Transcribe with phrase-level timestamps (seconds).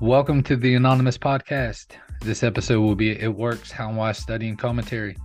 [0.00, 1.96] Welcome to the Anonymous Podcast.
[2.20, 5.16] This episode will be It Works How and Why Study and Commentary.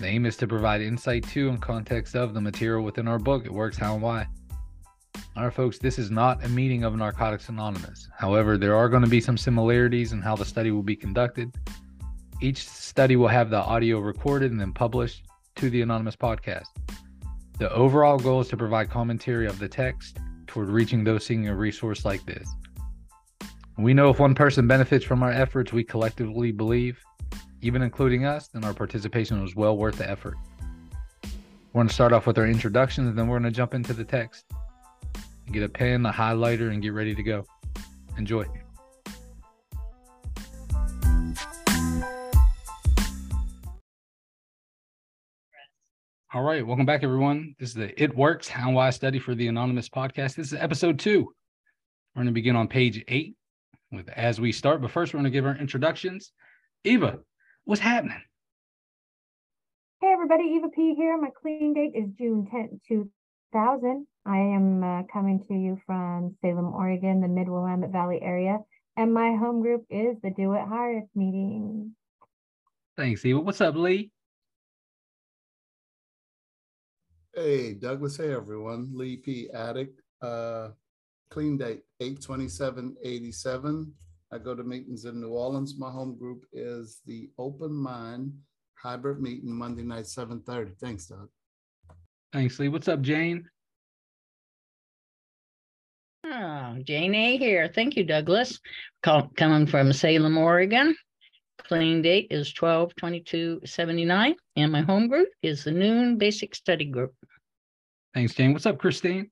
[0.00, 3.44] The aim is to provide insight to and context of the material within our book,
[3.44, 4.26] It Works How and Why.
[5.36, 8.08] All right, folks, this is not a meeting of Narcotics Anonymous.
[8.18, 11.54] However, there are going to be some similarities in how the study will be conducted.
[12.42, 15.22] Each study will have the audio recorded and then published
[15.54, 16.66] to the Anonymous Podcast.
[17.60, 21.54] The overall goal is to provide commentary of the text toward reaching those seeking a
[21.54, 22.48] resource like this.
[23.78, 27.00] We know if one person benefits from our efforts, we collectively believe,
[27.60, 30.34] even including us, then our participation was well worth the effort.
[31.22, 33.92] We're going to start off with our introductions, and then we're going to jump into
[33.92, 34.46] the text.
[35.52, 37.44] Get a pen, a highlighter, and get ready to go.
[38.16, 38.46] Enjoy.
[46.34, 47.54] All right, welcome back, everyone.
[47.60, 50.34] This is the It Works How I Study for the Anonymous podcast.
[50.34, 51.32] This is episode two.
[52.16, 53.37] We're going to begin on page eight
[53.90, 54.82] with as we start.
[54.82, 56.32] But first, we're going to give our introductions.
[56.84, 57.18] Eva,
[57.64, 58.20] what's happening?
[60.00, 60.44] Hey, everybody.
[60.56, 61.18] Eva P here.
[61.20, 64.06] My clean date is June 10th, 2000.
[64.26, 68.58] I am uh, coming to you from Salem, Oregon, the Mid Willamette Valley area.
[68.96, 71.94] And my home group is the Do It Hire meeting.
[72.96, 73.40] Thanks, Eva.
[73.40, 74.10] What's up, Lee?
[77.34, 78.16] Hey, Douglas.
[78.16, 78.90] Hey, everyone.
[78.92, 79.48] Lee P.
[79.54, 80.00] Addict.
[80.20, 80.70] Uh,
[81.30, 83.92] clean date 82787.
[84.32, 85.78] I go to meetings in New Orleans.
[85.78, 88.32] My home group is the Open Mind
[88.74, 90.74] Hybrid Meeting Monday night, 7:30.
[90.78, 91.28] Thanks, Doug.
[92.32, 92.68] Thanks, Lee.
[92.68, 93.48] What's up, Jane?
[96.24, 97.68] Oh, Jane A here.
[97.74, 98.58] Thank you, Douglas.
[99.02, 100.94] Call, coming from Salem, Oregon.
[101.58, 104.34] Clean date is 12 22 79.
[104.56, 107.14] And my home group is the Noon Basic Study Group.
[108.14, 108.52] Thanks, Jane.
[108.52, 109.30] What's up, Christine?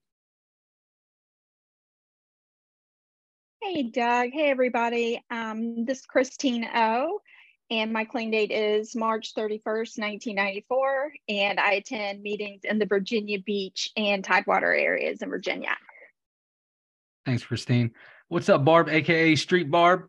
[3.68, 4.30] Hey, Doug.
[4.32, 5.20] Hey, everybody.
[5.28, 7.20] Um, this is Christine O,
[7.68, 13.40] and my clean date is March 31st, 1994, and I attend meetings in the Virginia
[13.40, 15.76] Beach and Tidewater areas in Virginia.
[17.24, 17.90] Thanks, Christine.
[18.28, 20.08] What's up, Barb, aka Street Barb?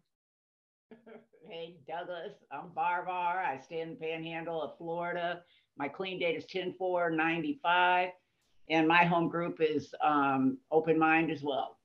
[1.49, 2.33] Hey, Douglas.
[2.51, 3.43] I'm Barb R.
[3.43, 5.41] I stay in the panhandle of Florida.
[5.77, 8.09] My clean date is 10 4 95,
[8.69, 11.76] and my home group is um, Open Mind as well.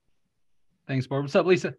[0.87, 1.25] Thanks, Barb.
[1.25, 1.75] What's up, Lisa?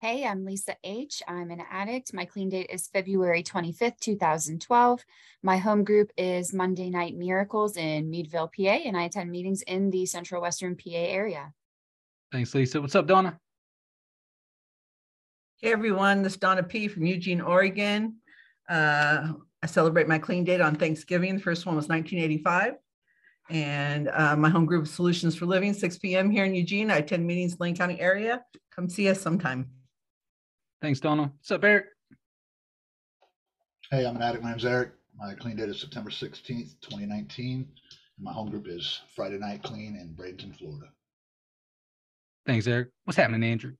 [0.00, 1.22] Hey, I'm Lisa H.
[1.26, 2.14] I'm an addict.
[2.14, 5.04] My clean date is February 25th, 2012.
[5.42, 9.90] My home group is Monday Night Miracles in Meadville, PA, and I attend meetings in
[9.90, 11.52] the Central Western PA area.
[12.30, 12.80] Thanks, Lisa.
[12.80, 13.40] What's up, Donna?
[15.60, 16.22] Hey, everyone.
[16.22, 16.86] This is Donna P.
[16.86, 18.16] from Eugene, Oregon.
[18.68, 19.32] Uh,
[19.62, 21.36] I celebrate my clean date on Thanksgiving.
[21.36, 22.74] The first one was 1985
[23.50, 26.30] and uh, my home group Solutions for Living, 6 p.m.
[26.30, 26.90] here in Eugene.
[26.90, 28.44] I attend meetings in Lane County area.
[28.74, 29.70] Come see us sometime.
[30.82, 31.32] Thanks, Donna.
[31.36, 31.86] What's up, Eric?
[33.90, 34.42] Hey, I'm an addict.
[34.42, 34.92] My name's Eric.
[35.16, 37.66] My clean date is September 16th, 2019.
[38.20, 40.86] My home group is Friday Night Clean in Bradenton, Florida.
[42.46, 42.88] Thanks, Eric.
[43.04, 43.72] What's happening, Andrew?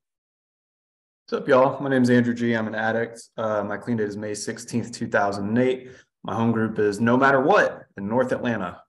[1.29, 1.81] What's up, y'all?
[1.81, 2.55] My name is Andrew G.
[2.55, 3.21] I'm an addict.
[3.37, 5.91] Uh, my clean date is May 16th, 2008.
[6.23, 8.81] My home group is No Matter What in North Atlanta.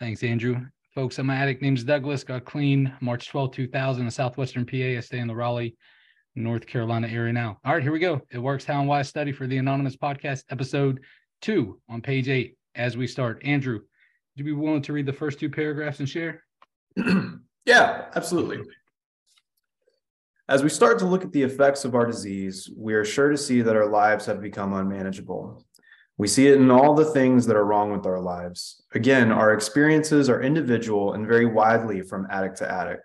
[0.00, 0.64] Thanks, Andrew.
[0.94, 4.76] Folks, I'm an addict named Douglas, got clean March 12, 2000 in Southwestern PA.
[4.76, 5.76] I stay in the Raleigh,
[6.34, 7.58] North Carolina area now.
[7.66, 8.22] All right, here we go.
[8.30, 11.00] It works how and why study for the Anonymous Podcast, episode
[11.42, 12.56] two on page eight.
[12.74, 13.82] As we start, Andrew, would
[14.36, 16.44] you be willing to read the first two paragraphs and share?
[17.66, 18.60] yeah, absolutely.
[20.48, 23.36] As we start to look at the effects of our disease, we are sure to
[23.36, 25.62] see that our lives have become unmanageable.
[26.20, 28.82] We see it in all the things that are wrong with our lives.
[28.92, 33.04] Again, our experiences are individual and vary widely from addict to addict.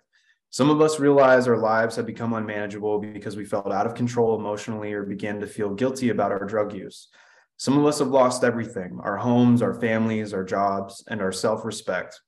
[0.50, 4.38] Some of us realize our lives have become unmanageable because we felt out of control
[4.38, 7.08] emotionally or began to feel guilty about our drug use.
[7.56, 11.64] Some of us have lost everything our homes, our families, our jobs, and our self
[11.64, 12.20] respect.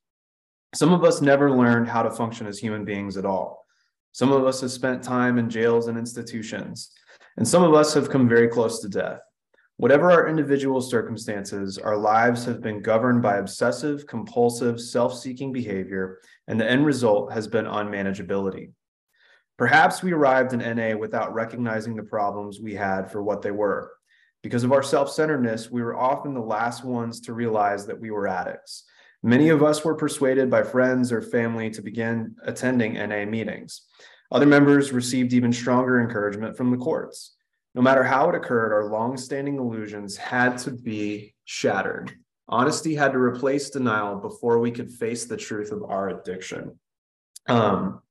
[0.75, 3.67] Some of us never learned how to function as human beings at all.
[4.13, 6.93] Some of us have spent time in jails and institutions,
[7.37, 9.21] and some of us have come very close to death.
[9.79, 16.19] Whatever our individual circumstances, our lives have been governed by obsessive, compulsive, self seeking behavior,
[16.49, 18.73] and the end result has been unmanageability.
[19.57, 23.93] Perhaps we arrived in NA without recognizing the problems we had for what they were.
[24.43, 28.11] Because of our self centeredness, we were often the last ones to realize that we
[28.11, 28.83] were addicts.
[29.23, 33.83] Many of us were persuaded by friends or family to begin attending NA meetings.
[34.33, 37.37] Other members received even stronger encouragement from the courts.
[37.79, 42.13] No matter how it occurred, our long-standing illusions had to be shattered.
[42.49, 46.77] Honesty had to replace denial before we could face the truth of our addiction.
[47.47, 48.03] Um,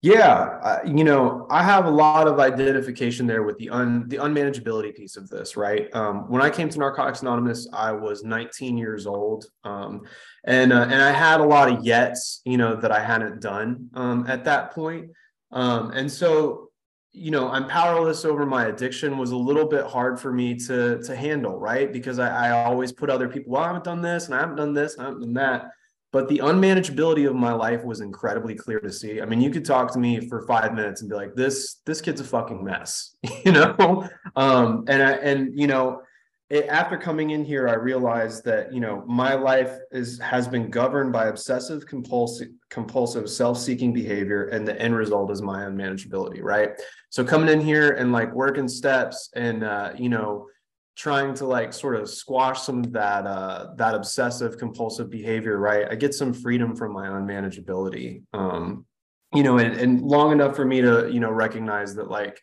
[0.00, 4.94] Yeah, you know, I have a lot of identification there with the un the unmanageability
[4.94, 5.94] piece of this, right?
[5.94, 10.06] Um, when I came to Narcotics Anonymous, I was 19 years old, um,
[10.44, 13.90] and uh, and I had a lot of yets, you know, that I hadn't done
[13.92, 15.10] um, at that point,
[15.52, 16.69] um, and so
[17.12, 21.02] you know, I'm powerless over my addiction was a little bit hard for me to
[21.02, 21.92] to handle, right?
[21.92, 24.56] Because I, I always put other people, well, I haven't done this, and I haven't
[24.56, 25.70] done this, and I haven't done that
[26.12, 29.20] but the unmanageability of my life was incredibly clear to see.
[29.20, 32.00] I mean, you could talk to me for five minutes and be like, "This this
[32.00, 33.14] kid's a fucking mess,"
[33.44, 34.08] you know.
[34.34, 36.02] Um, and I, and you know,
[36.50, 40.68] it, after coming in here, I realized that you know my life is has been
[40.68, 46.42] governed by obsessive compulsive compulsive self-seeking behavior, and the end result is my unmanageability.
[46.42, 46.70] Right.
[47.10, 50.48] So coming in here and like working steps and uh, you know
[50.96, 55.86] trying to like sort of squash some of that uh that obsessive compulsive behavior right
[55.88, 58.84] i get some freedom from my unmanageability um
[59.32, 62.38] you know and, and long enough for me to you know recognize that like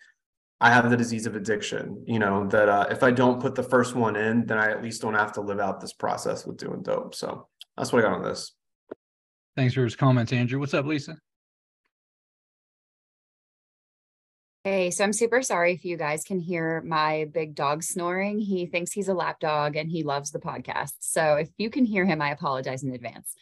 [0.62, 3.64] i have the disease of addiction you know that uh, if i don't put the
[3.64, 6.58] first one in then i at least don't have to live out this process with
[6.58, 8.54] doing dope so that's what i got on this
[9.56, 11.18] thanks for his comments andrew what's up lisa
[14.68, 18.38] Hey, so I'm super sorry if you guys can hear my big dog snoring.
[18.38, 20.92] He thinks he's a lap dog and he loves the podcast.
[21.00, 23.34] So if you can hear him, I apologize in advance.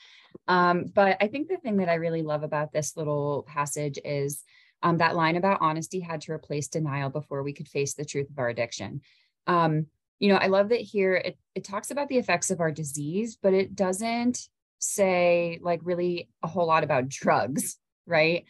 [0.47, 4.43] Um, but I think the thing that I really love about this little passage is
[4.83, 8.29] um, that line about honesty had to replace denial before we could face the truth
[8.29, 9.01] of our addiction.
[9.47, 9.87] Um,
[10.19, 13.37] you know, I love that here it, it talks about the effects of our disease,
[13.41, 14.47] but it doesn't
[14.79, 17.77] say like really a whole lot about drugs,
[18.07, 18.45] right?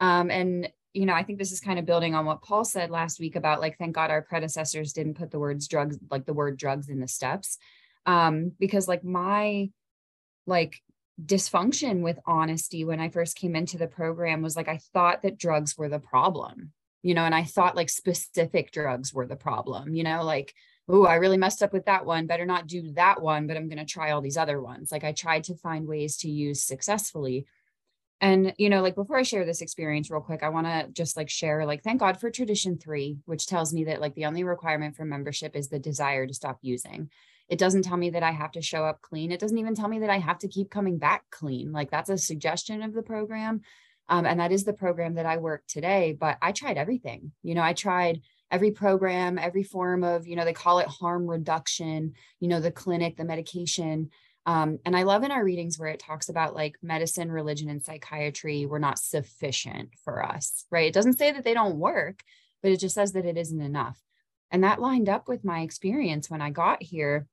[0.00, 2.90] Um, and you know, I think this is kind of building on what Paul said
[2.90, 6.34] last week about like, thank God our predecessors didn't put the words drugs, like the
[6.34, 7.58] word drugs in the steps.
[8.06, 9.70] Um, because like my
[10.46, 10.80] like
[11.24, 15.38] dysfunction with honesty when I first came into the program was like, I thought that
[15.38, 16.72] drugs were the problem,
[17.02, 20.54] you know, and I thought like specific drugs were the problem, you know, like,
[20.88, 22.26] oh, I really messed up with that one.
[22.26, 24.90] Better not do that one, but I'm going to try all these other ones.
[24.90, 27.46] Like I tried to find ways to use successfully
[28.20, 31.16] and, you know, like before I share this experience real quick, I want to just
[31.16, 34.44] like share, like, thank God for tradition three, which tells me that like the only
[34.44, 37.10] requirement for membership is the desire to stop using.
[37.50, 39.32] It doesn't tell me that I have to show up clean.
[39.32, 41.72] It doesn't even tell me that I have to keep coming back clean.
[41.72, 43.62] Like that's a suggestion of the program.
[44.08, 46.16] Um, and that is the program that I work today.
[46.18, 47.32] But I tried everything.
[47.42, 51.26] You know, I tried every program, every form of, you know, they call it harm
[51.26, 54.10] reduction, you know, the clinic, the medication.
[54.46, 57.82] Um, and I love in our readings where it talks about like medicine, religion, and
[57.82, 60.86] psychiatry were not sufficient for us, right?
[60.86, 62.22] It doesn't say that they don't work,
[62.62, 64.00] but it just says that it isn't enough.
[64.50, 67.26] And that lined up with my experience when I got here.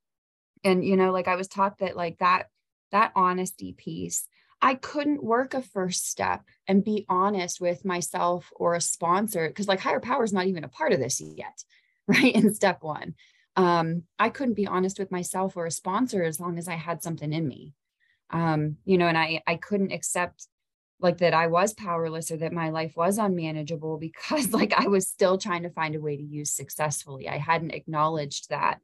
[0.67, 2.47] And, you know, like I was taught that like that,
[2.91, 4.27] that honesty piece,
[4.61, 9.67] I couldn't work a first step and be honest with myself or a sponsor because
[9.67, 11.63] like higher power is not even a part of this yet,
[12.07, 12.33] right?
[12.33, 13.15] In step one
[13.57, 17.01] um, I couldn't be honest with myself or a sponsor as long as I had
[17.01, 17.73] something in me.
[18.29, 20.47] Um, you know, and I I couldn't accept
[20.99, 25.07] like that I was powerless or that my life was unmanageable because like I was
[25.07, 27.27] still trying to find a way to use successfully.
[27.27, 28.79] I hadn't acknowledged that.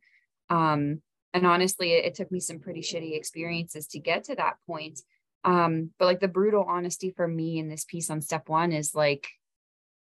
[0.49, 1.01] Um,
[1.33, 4.99] and honestly, it, it took me some pretty shitty experiences to get to that point.
[5.43, 8.95] Um, but like the brutal honesty for me in this piece on step one is
[8.95, 9.27] like,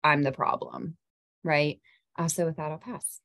[0.03, 0.97] I'm the problem,
[1.43, 1.79] right?
[2.17, 3.19] Uh, so with that, I'll pass.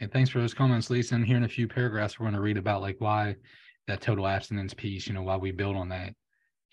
[0.00, 1.14] And thanks for those comments, Lisa.
[1.14, 3.36] And here in a few paragraphs, we're going to read about like why
[3.86, 6.14] that total abstinence piece, you know, why we build on that,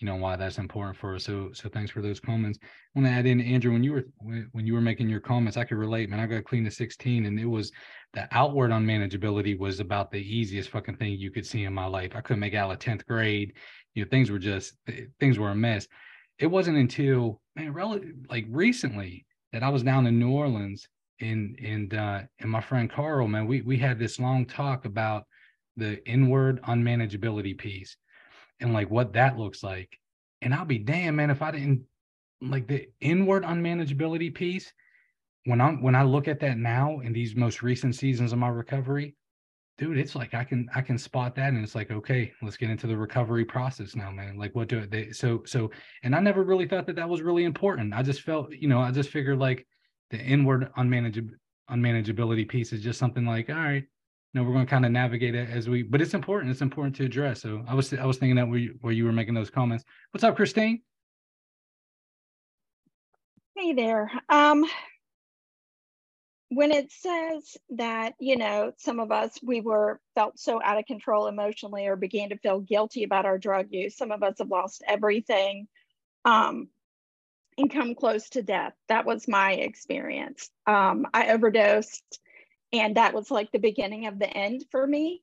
[0.02, 1.24] you know, why that's important for us.
[1.24, 2.58] So, so thanks for those comments.
[2.62, 4.04] I want to add in, Andrew, when you were
[4.50, 6.10] when you were making your comments, I could relate.
[6.10, 7.70] Man, I got clean to 16, and it was
[8.12, 12.16] the outward unmanageability was about the easiest fucking thing you could see in my life.
[12.16, 13.52] I couldn't make out of 10th grade.
[13.94, 14.74] You know, things were just
[15.20, 15.86] things were a mess.
[16.40, 20.88] It wasn't until man, relative like recently that I was down in New Orleans
[21.20, 25.26] and and uh and my friend Carl, man, we we had this long talk about
[25.76, 27.96] the inward unmanageability piece
[28.60, 29.98] and like what that looks like.
[30.40, 31.84] And I'll be damn, man, if I didn't
[32.40, 34.72] like the inward unmanageability piece,
[35.44, 38.48] when I'm when I look at that now in these most recent seasons of my
[38.48, 39.14] recovery,
[39.78, 42.70] dude, it's like I can I can spot that and it's like, okay, let's get
[42.70, 44.36] into the recovery process now, man.
[44.36, 45.70] Like what do they so so
[46.02, 47.94] and I never really thought that that was really important.
[47.94, 49.66] I just felt, you know, I just figured like
[50.10, 51.34] the inward unmanageable
[51.70, 53.84] unmanageability piece is just something like, all right,
[54.32, 56.50] you know, we're going to kind of navigate it as we, but it's important.
[56.50, 57.42] It's important to address.
[57.42, 59.84] So I was, I was thinking that where you, where you were making those comments.
[60.10, 60.82] What's up, Christine?
[63.54, 64.10] Hey there.
[64.30, 64.64] Um,
[66.48, 70.86] when it says that, you know, some of us, we were felt so out of
[70.86, 73.96] control emotionally or began to feel guilty about our drug use.
[73.96, 75.68] Some of us have lost everything.
[76.24, 76.68] Um,
[77.58, 78.72] and come close to death.
[78.88, 80.50] That was my experience.
[80.66, 82.18] Um, I overdosed,
[82.72, 85.22] and that was like the beginning of the end for me.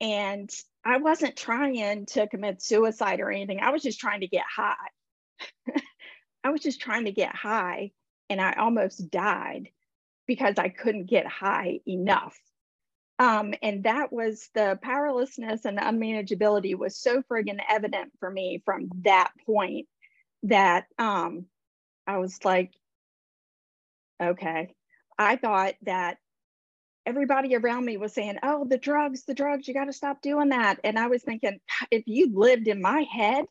[0.00, 0.50] And
[0.84, 3.60] I wasn't trying to commit suicide or anything.
[3.60, 4.74] I was just trying to get high.
[6.44, 7.90] I was just trying to get high,
[8.30, 9.68] and I almost died
[10.26, 12.38] because I couldn't get high enough.
[13.18, 18.62] Um, and that was the powerlessness and the unmanageability was so friggin' evident for me
[18.64, 19.88] from that point
[20.44, 21.46] that um,
[22.06, 22.72] I was like,
[24.22, 24.72] okay.
[25.18, 26.18] I thought that
[27.08, 30.50] everybody around me was saying, oh, the drugs, the drugs, you got to stop doing
[30.50, 30.78] that.
[30.84, 31.58] And I was thinking,
[31.90, 33.46] if you lived in my head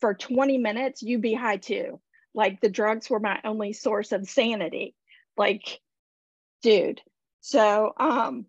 [0.00, 2.00] for 20 minutes, you'd be high too.
[2.34, 4.94] Like the drugs were my only source of sanity.
[5.38, 5.80] Like,
[6.62, 7.00] dude.
[7.40, 8.44] So, um,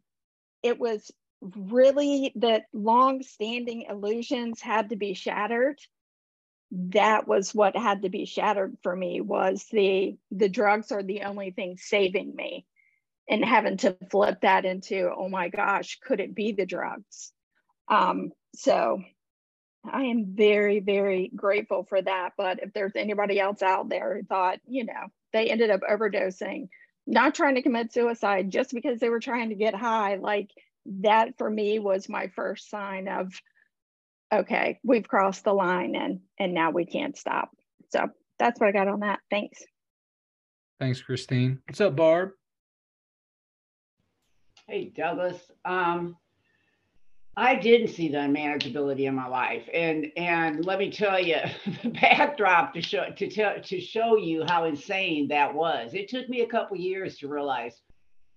[0.62, 1.10] it was
[1.42, 5.80] really that long standing illusions had to be shattered
[6.72, 11.22] that was what had to be shattered for me was the the drugs are the
[11.22, 12.66] only thing saving me
[13.29, 17.31] and having to flip that into oh my gosh could it be the drugs?
[17.88, 19.01] Um so
[19.89, 22.31] i am very very grateful for that.
[22.38, 26.69] But if there's anybody else out there who thought you know they ended up overdosing
[27.07, 30.51] not trying to commit suicide just because they were trying to get high like
[30.86, 33.33] that for me was my first sign of
[34.33, 37.50] okay we've crossed the line and and now we can't stop.
[37.91, 38.07] So
[38.38, 39.19] that's what i got on that.
[39.29, 39.63] Thanks.
[40.79, 41.59] Thanks christine.
[41.67, 42.31] What's up barb
[44.70, 46.16] hey douglas um
[47.38, 51.38] I didn't see the unmanageability in my life, and and let me tell you,
[51.84, 55.94] the backdrop to show to tell to show you how insane that was.
[55.94, 57.82] It took me a couple years to realize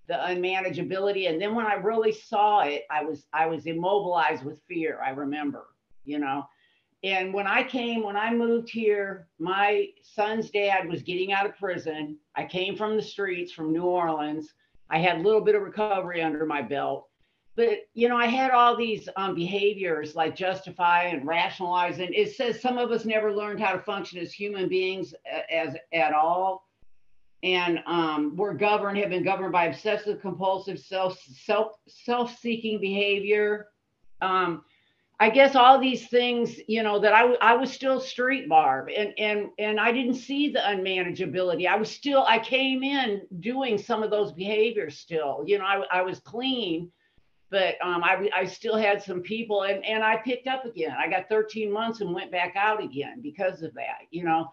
[0.06, 4.62] the unmanageability, and then when I really saw it, I was I was immobilized with
[4.68, 5.00] fear.
[5.04, 5.66] I remember,
[6.04, 6.46] you know,
[7.02, 11.56] and when I came, when I moved here, my son's dad was getting out of
[11.56, 12.18] prison.
[12.36, 14.52] I came from the streets from New Orleans.
[14.92, 17.08] I had a little bit of recovery under my belt.
[17.54, 22.34] But you know i had all these um, behaviors like justify and rationalize and it
[22.34, 25.14] says some of us never learned how to function as human beings
[25.50, 26.66] as at all.
[27.42, 33.68] And um, we're governed have been governed by obsessive compulsive self self self-seeking behavior.
[34.20, 34.62] Um,
[35.22, 39.12] i guess all these things you know that I, I was still street barb and
[39.18, 44.02] and and i didn't see the unmanageability i was still i came in doing some
[44.02, 46.90] of those behaviors still you know i, I was clean
[47.52, 50.96] but um, I, I still had some people and, and I picked up again.
[50.98, 54.48] I got 13 months and went back out again because of that, you know.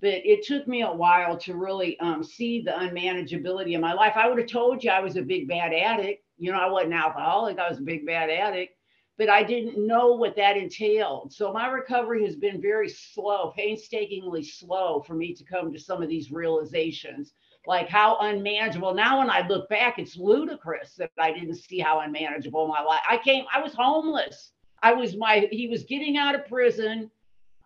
[0.00, 4.14] But it took me a while to really um, see the unmanageability of my life.
[4.16, 6.24] I would have told you I was a big bad addict.
[6.38, 8.74] You know, I wasn't alcoholic, I was a big bad addict,
[9.18, 11.32] but I didn't know what that entailed.
[11.32, 16.02] So my recovery has been very slow, painstakingly slow for me to come to some
[16.02, 17.32] of these realizations
[17.66, 18.94] like how unmanageable.
[18.94, 23.02] Now, when I look back, it's ludicrous that I didn't see how unmanageable my life.
[23.08, 24.52] I came, I was homeless.
[24.82, 27.10] I was my, he was getting out of prison.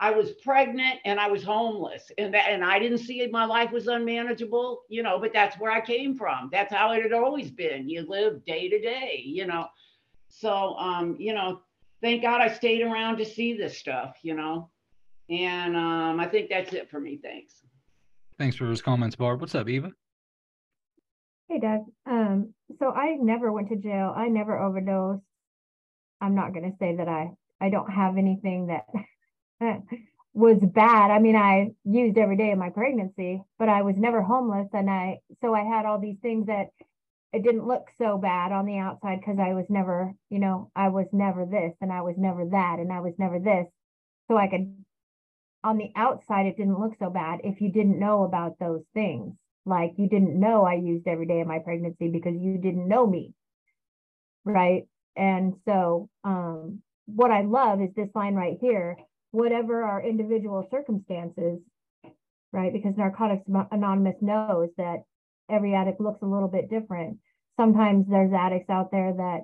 [0.01, 3.31] I was pregnant and I was homeless, and that, and I didn't see it.
[3.31, 5.21] my life was unmanageable, you know.
[5.21, 6.49] But that's where I came from.
[6.51, 7.89] That's how it had always been.
[7.89, 9.69] You live day to day, you know.
[10.37, 11.61] So, um, you know,
[12.03, 14.71] thank God I stayed around to see this stuff, you know.
[15.31, 17.19] And um, I think that's it for me.
[17.23, 17.55] Thanks.
[18.39, 19.41] Thanks for those comments, Barb.
[19.41, 19.93] What's up, Eva?
[21.49, 21.85] Hey, Doug.
[22.07, 24.13] Um, so I never went to jail.
[24.15, 25.23] I never overdosed.
[26.21, 28.87] I'm not going to say that I I don't have anything that
[30.35, 31.11] was bad.
[31.11, 34.91] I mean, I used every day of my pregnancy, but I was never homeless, and
[34.91, 36.71] I so I had all these things that
[37.35, 40.89] it didn't look so bad on the outside because I was never, you know, I
[40.89, 43.67] was never this, and I was never that, and I was never this.
[44.29, 44.85] So I could
[45.63, 49.35] on the outside it didn't look so bad if you didn't know about those things.
[49.67, 53.07] Like you didn't know i used every day of my pregnancy because you didn't know
[53.07, 53.33] me.
[54.45, 54.87] Right?
[55.17, 58.97] And so um, what i love is this line right here
[59.31, 61.61] whatever our individual circumstances
[62.55, 62.73] right?
[62.73, 65.03] Because narcotics anonymous knows that
[65.51, 67.19] every addict looks a little bit different
[67.57, 69.41] sometimes there's addicts out there that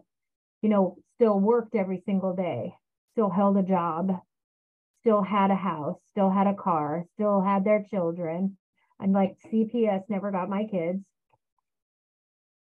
[0.62, 2.74] you know still worked every single day
[3.12, 4.20] still held a job
[5.00, 8.56] still had a house, still had a car, still had their children.
[9.00, 11.02] I'm like, CPS never got my kids.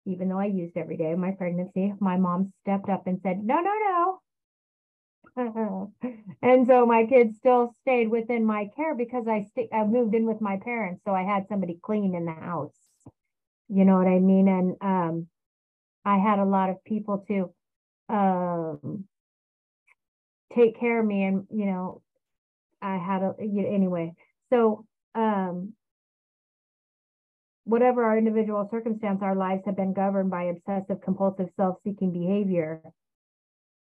[0.06, 3.44] Even though I used every day of my pregnancy, my mom stepped up and said,
[3.44, 4.20] no, no,
[5.36, 5.92] no.
[6.42, 10.26] and so my kids still stayed within my care because I st- I moved in
[10.26, 12.74] with my parents, so I had somebody clean in the house.
[13.68, 14.48] You know what I mean?
[14.48, 15.28] And um,
[16.08, 17.36] I had a lot of people to
[18.08, 19.04] um,
[20.56, 22.02] take care of me, and you know,
[22.80, 24.14] I had a you know, anyway.
[24.50, 25.74] So um
[27.64, 32.80] whatever our individual circumstance, our lives have been governed by obsessive compulsive self-seeking behavior.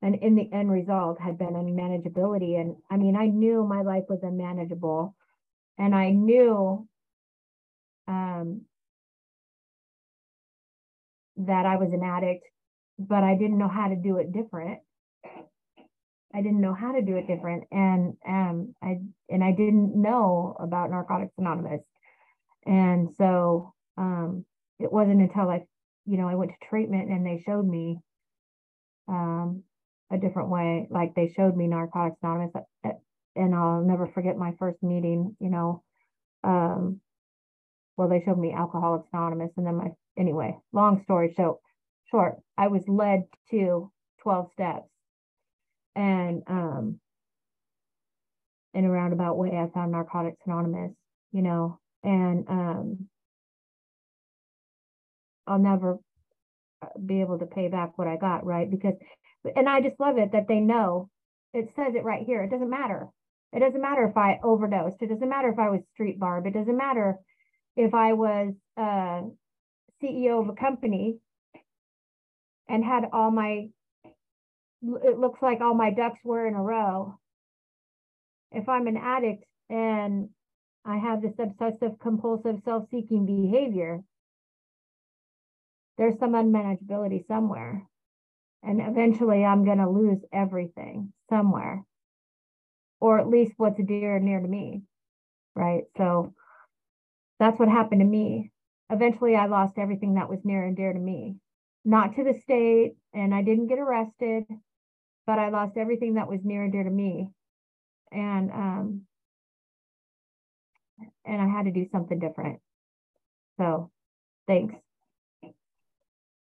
[0.01, 2.59] And in the end result had been unmanageability.
[2.59, 5.15] And I mean, I knew my life was unmanageable.
[5.77, 6.87] And I knew
[8.07, 8.61] um,
[11.37, 12.45] that I was an addict,
[12.99, 14.79] but I didn't know how to do it different.
[16.33, 18.97] I didn't know how to do it different, and um, I
[19.29, 21.81] and I didn't know about Narcotics Anonymous,
[22.65, 24.45] and so um,
[24.79, 25.63] it wasn't until I,
[26.05, 27.99] you know, I went to treatment and they showed me
[29.07, 29.63] um,
[30.11, 30.87] a different way.
[30.89, 32.53] Like they showed me Narcotics Anonymous,
[32.85, 32.89] uh,
[33.35, 35.35] and I'll never forget my first meeting.
[35.39, 35.83] You know,
[36.43, 37.01] um,
[37.97, 39.87] well, they showed me Alcoholics Anonymous, and then my
[40.17, 40.55] anyway.
[40.71, 41.57] Long story short,
[42.11, 44.87] short, I was led to twelve steps,
[45.95, 46.99] and um,
[48.73, 50.91] in a roundabout way, I found Narcotics Anonymous.
[51.31, 53.09] You know, and um,
[55.45, 55.97] I'll never
[56.81, 58.69] uh, be able to pay back what I got, right?
[58.69, 58.93] Because,
[59.55, 61.09] and I just love it that they know
[61.53, 62.43] it says it right here.
[62.43, 63.07] It doesn't matter.
[63.53, 65.01] It doesn't matter if I overdosed.
[65.01, 66.45] It doesn't matter if I was street barb.
[66.45, 67.17] It doesn't matter
[67.77, 69.21] if I was uh,
[70.03, 71.19] CEO of a company
[72.67, 73.69] and had all my,
[74.81, 77.17] it looks like all my ducks were in a row.
[78.51, 80.29] If I'm an addict and
[80.83, 84.01] I have this obsessive compulsive self seeking behavior,
[85.99, 87.87] there's some unmanageability somewhere.
[88.63, 91.85] And eventually I'm going to lose everything somewhere,
[92.99, 94.81] or at least what's dear and near to me.
[95.55, 95.83] Right.
[95.95, 96.33] So
[97.39, 98.51] that's what happened to me.
[98.89, 101.35] Eventually I lost everything that was near and dear to me,
[101.83, 104.45] not to the state, and I didn't get arrested,
[105.25, 107.29] but I lost everything that was near and dear to me.
[108.11, 109.01] And, um,
[111.25, 112.59] and I had to do something different.
[113.57, 113.91] So
[114.47, 114.75] thanks.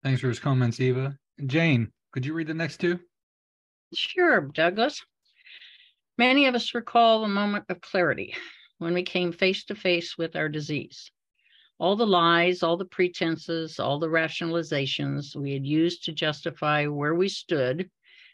[0.03, 1.17] Thanks for his comments, Eva.
[1.47, 2.99] Jane, could you read the next two?
[3.95, 5.05] Sure, Douglas.
[6.19, 8.35] Many of us recall the moment of clarity
[8.83, 11.13] when we came face to face with our disease.
[11.79, 17.15] All the lies, all the pretenses, all the rationalizations we had used to justify where
[17.15, 17.89] we stood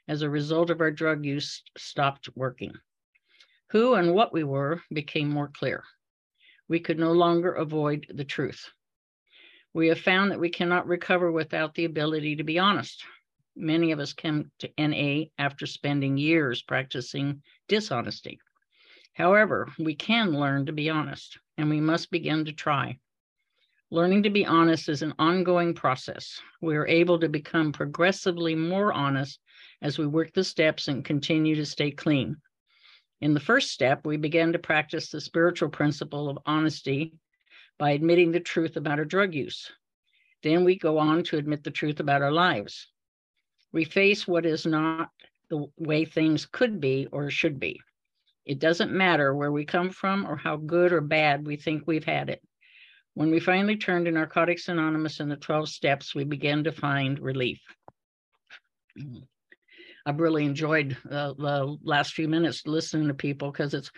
[0.09, 2.73] as a result of our drug use stopped working.
[3.73, 5.85] Who and what we were became more clear.
[6.67, 8.71] We could no longer avoid the truth.
[9.75, 13.05] We have found that we cannot recover without the ability to be honest.
[13.55, 18.41] Many of us came to NA after spending years practicing dishonesty.
[19.19, 23.01] However, we can learn to be honest, and we must begin to try.
[23.91, 26.41] Learning to be honest is an ongoing process.
[26.61, 29.41] We are able to become progressively more honest
[29.83, 32.37] as we work the steps and continue to stay clean.
[33.21, 37.15] In the first step, we began to practice the spiritual principle of honesty
[37.77, 39.69] by admitting the truth about our drug use.
[40.45, 42.87] Then we go on to admit the truth about our lives.
[43.73, 45.11] We face what is not
[45.51, 47.81] the way things could be or should be.
[48.49, 52.05] It doesn't matter where we come from or how good or bad we think we've
[52.05, 52.43] had it.
[53.13, 57.21] When we finally turned to Narcotics Anonymous and the 12 steps, we began to find
[57.21, 57.61] relief.
[60.07, 63.91] I've really enjoyed uh, the last few minutes listening to people because it's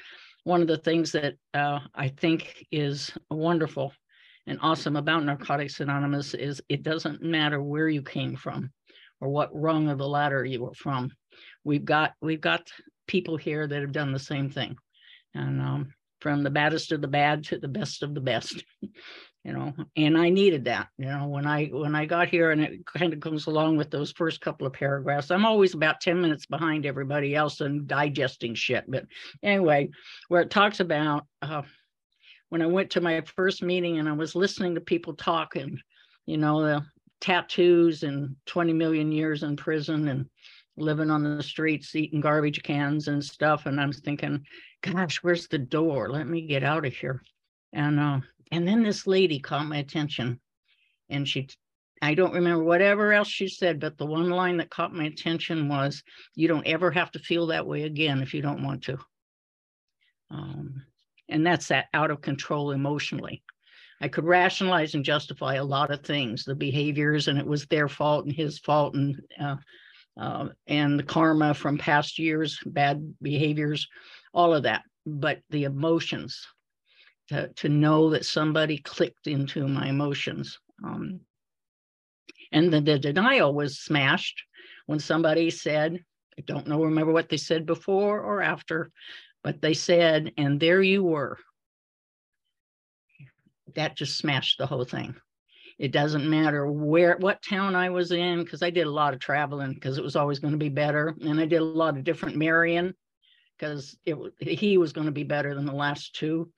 [0.43, 3.93] one of the things that uh, I think is wonderful
[4.49, 8.73] and awesome about Narcotics Anonymous is it doesn't matter where you came from
[9.21, 11.13] or what rung of the ladder you were from.
[11.64, 12.70] We've got we've got
[13.07, 14.77] people here that have done the same thing,
[15.35, 18.64] and um, from the baddest of the bad to the best of the best.
[19.44, 22.61] you know and i needed that you know when i when i got here and
[22.61, 26.20] it kind of goes along with those first couple of paragraphs i'm always about 10
[26.20, 29.05] minutes behind everybody else and digesting shit but
[29.42, 29.88] anyway
[30.29, 31.62] where it talks about uh,
[32.51, 35.81] when i went to my first meeting and i was listening to people talk and
[36.27, 36.85] you know the
[37.20, 40.27] tattoos and 20 million years in prison and
[40.81, 44.45] living on the streets eating garbage cans and stuff and i'm thinking
[44.83, 47.23] gosh where's the door let me get out of here
[47.73, 50.40] and uh, and then this lady caught my attention
[51.11, 51.49] and she,
[52.01, 55.69] I don't remember whatever else she said, but the one line that caught my attention
[55.69, 56.03] was,
[56.35, 58.99] you don't ever have to feel that way again if you don't want to.
[60.31, 60.83] Um,
[61.29, 63.43] and that's that out of control emotionally.
[64.01, 67.88] I could rationalize and justify a lot of things, the behaviors, and it was their
[67.88, 69.57] fault and his fault, and uh,
[70.18, 73.88] uh, and the karma from past years, bad behaviors,
[74.33, 74.83] all of that.
[75.07, 76.46] But the emotions,
[77.29, 80.59] to, to know that somebody clicked into my emotions.
[80.85, 81.20] Um,
[82.53, 84.42] and the, the denial was smashed
[84.87, 86.03] when somebody said,
[86.38, 88.90] I don't know, remember what they said before or after,
[89.44, 91.38] but they said, and there you were.
[93.75, 95.14] that just smashed the whole thing.
[95.81, 99.19] It doesn't matter where, what town I was in, because I did a lot of
[99.19, 101.16] traveling because it was always going to be better.
[101.23, 102.93] And I did a lot of different marrying
[103.59, 106.53] because it he was going to be better than the last two.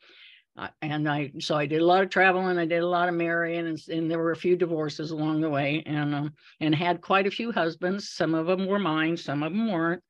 [0.58, 3.14] Uh, and I, so I did a lot of traveling, I did a lot of
[3.14, 7.00] marrying, and, and there were a few divorces along the way, and um, and had
[7.00, 8.10] quite a few husbands.
[8.10, 10.02] Some of them were mine, some of them weren't,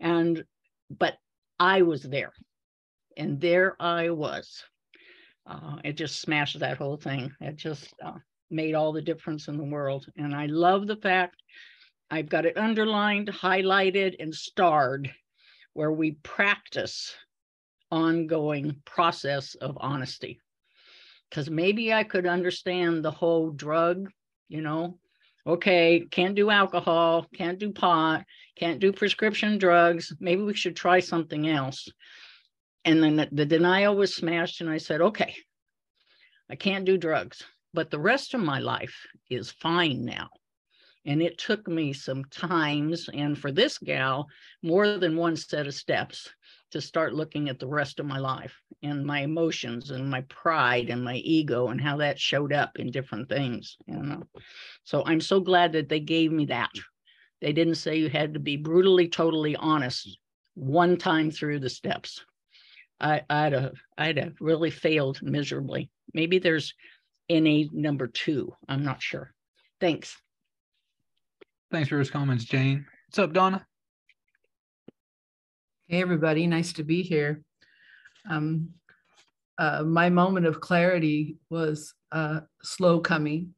[0.00, 0.44] and
[0.90, 1.14] but
[1.58, 2.34] I was there,
[3.16, 4.62] and there I was.
[5.46, 7.32] Uh, it just smashed that whole thing.
[7.40, 8.18] It just uh,
[8.50, 11.36] made all the difference in the world, and I love the fact
[12.10, 15.12] I've got it underlined, highlighted, and starred,
[15.74, 17.14] where we practice
[17.90, 20.40] ongoing process of honesty.
[21.28, 24.10] Because maybe I could understand the whole drug,
[24.48, 24.98] you know,
[25.46, 28.24] okay, can't do alcohol, can't do pot,
[28.56, 30.12] can't do prescription drugs.
[30.20, 31.88] Maybe we should try something else.
[32.84, 35.34] And then the, denial was smashed, and I said, okay,
[36.48, 40.28] I can't do drugs, but the rest of my life is fine now.
[41.06, 44.26] And it took me some times, and for this gal,
[44.62, 46.28] more than one set of steps
[46.70, 50.88] to start looking at the rest of my life and my emotions and my pride
[50.90, 54.22] and my ego and how that showed up in different things you know?
[54.84, 56.70] So i'm so glad that they gave me that.
[57.40, 60.18] They didn't say you had to be brutally totally honest
[60.54, 62.24] one time through the steps.
[63.00, 65.90] I i'd have i'd have really failed miserably.
[66.12, 66.74] Maybe there's
[67.30, 69.32] NA number two i'm not sure
[69.80, 70.16] thanks
[71.70, 73.64] thanks for his comments jane what's up donna
[75.90, 76.46] Hey, everybody.
[76.46, 77.42] Nice to be here.
[78.30, 78.68] Um,
[79.58, 83.54] uh, my moment of clarity was uh, slow coming.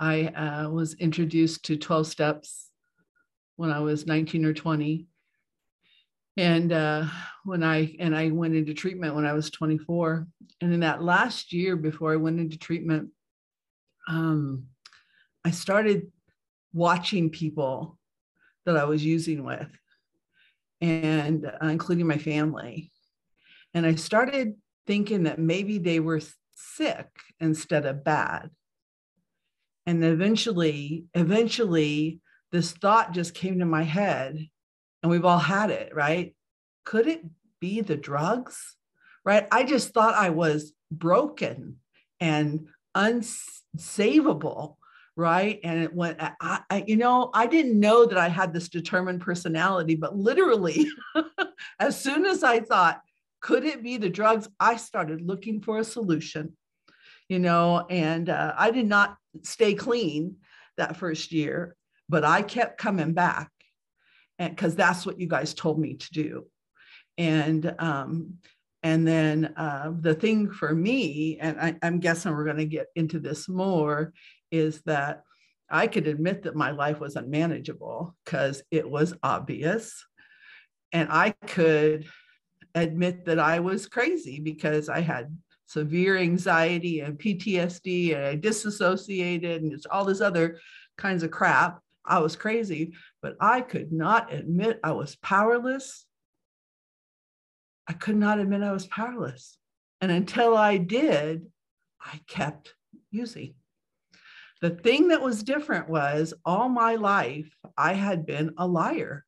[0.00, 2.70] I uh, was introduced to 12 steps
[3.56, 5.04] when I was 19 or 20.
[6.38, 7.04] And uh,
[7.42, 10.24] when I and I went into treatment when I was 24.
[10.60, 13.10] And in that last year before I went into treatment,
[14.08, 14.66] um,
[15.44, 16.12] I started
[16.72, 17.98] watching people
[18.66, 19.66] that I was using with
[20.80, 22.92] and uh, including my family.
[23.74, 24.54] And I started
[24.86, 26.20] thinking that maybe they were
[26.54, 27.08] sick
[27.40, 28.50] instead of bad.
[29.86, 32.20] And eventually, eventually,
[32.52, 34.48] this thought just came to my head,
[35.02, 36.34] and we've all had it, right?
[36.84, 37.24] Could it
[37.60, 38.76] be the drugs?
[39.24, 39.46] Right?
[39.52, 41.76] I just thought I was broken
[42.20, 44.76] and unsavable
[45.18, 48.68] right and it went I, I, you know i didn't know that i had this
[48.68, 50.86] determined personality but literally
[51.80, 53.00] as soon as i thought
[53.40, 56.56] could it be the drugs i started looking for a solution
[57.28, 60.36] you know and uh, i did not stay clean
[60.76, 61.74] that first year
[62.08, 63.50] but i kept coming back
[64.38, 66.46] because that's what you guys told me to do
[67.16, 68.38] and um
[68.82, 72.86] and then uh, the thing for me, and I, I'm guessing we're going to get
[72.94, 74.12] into this more,
[74.50, 75.24] is that
[75.70, 80.04] I could admit that my life was unmanageable because it was obvious.
[80.92, 82.06] And I could
[82.74, 89.62] admit that I was crazy because I had severe anxiety and PTSD and I disassociated
[89.62, 90.60] and it's all this other
[90.96, 91.80] kinds of crap.
[92.08, 96.06] I was crazy, but I could not admit I was powerless.
[97.86, 99.58] I could not admit I was powerless.
[100.00, 101.46] And until I did,
[102.00, 102.74] I kept
[103.10, 103.54] using.
[104.60, 109.24] The thing that was different was all my life, I had been a liar.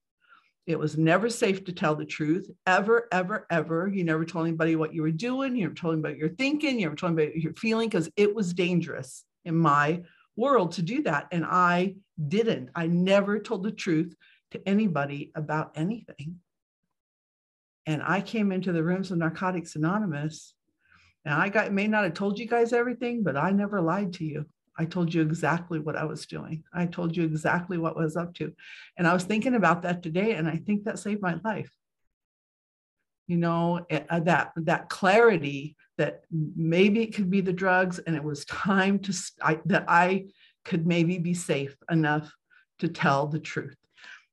[0.66, 3.88] It was never safe to tell the truth, ever, ever, ever.
[3.88, 5.56] You never told anybody what you were doing.
[5.56, 6.78] You never told anybody what you're thinking.
[6.78, 10.02] You never told anybody what you're feeling because it was dangerous in my
[10.36, 11.28] world to do that.
[11.32, 11.96] And I
[12.28, 12.70] didn't.
[12.74, 14.14] I never told the truth
[14.52, 16.40] to anybody about anything.
[17.86, 20.54] And I came into the rooms of Narcotics Anonymous.
[21.24, 24.24] And I got may not have told you guys everything, but I never lied to
[24.24, 24.46] you.
[24.78, 26.64] I told you exactly what I was doing.
[26.72, 28.54] I told you exactly what I was up to.
[28.96, 31.70] And I was thinking about that today, and I think that saved my life.
[33.26, 38.16] You know, eh, uh, that that clarity that maybe it could be the drugs, and
[38.16, 40.26] it was time to I, that I
[40.70, 42.32] could maybe be safe enough
[42.78, 43.76] to tell the truth.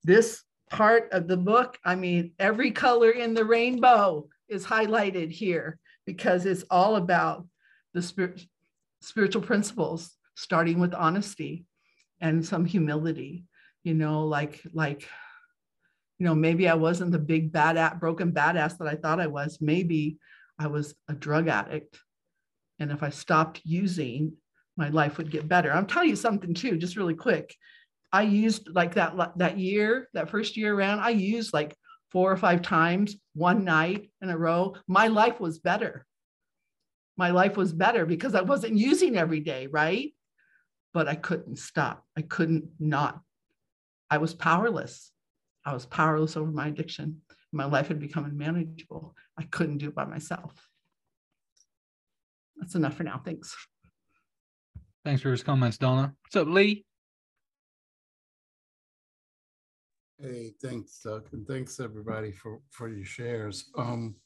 [0.03, 5.79] This part of the book, I mean, every color in the rainbow is highlighted here
[6.05, 7.47] because it's all about
[7.95, 8.39] the spirit,
[9.01, 11.65] spiritual principles starting with honesty
[12.21, 13.43] and some humility
[13.83, 15.07] you know like like
[16.19, 19.27] you know maybe i wasn't the big bad at broken badass that i thought i
[19.27, 20.17] was maybe
[20.59, 21.99] i was a drug addict
[22.79, 24.33] and if i stopped using
[24.77, 27.55] my life would get better i'm telling you something too just really quick
[28.13, 31.75] i used like that that year that first year around i used like
[32.11, 36.05] four or five times one night in a row my life was better
[37.17, 40.13] my life was better because I wasn't using every day, right?
[40.93, 42.05] But I couldn't stop.
[42.15, 43.19] I couldn't not.
[44.09, 45.11] I was powerless.
[45.65, 47.21] I was powerless over my addiction.
[47.51, 49.15] My life had become unmanageable.
[49.37, 50.53] I couldn't do it by myself.
[52.57, 53.21] That's enough for now.
[53.23, 53.55] Thanks.
[55.07, 56.13] Thanks for his comments, Donna.
[56.21, 56.83] What's up, Lee?
[60.19, 63.69] Hey, thanks, Doug, and thanks everybody for for your shares.
[63.77, 64.17] Um,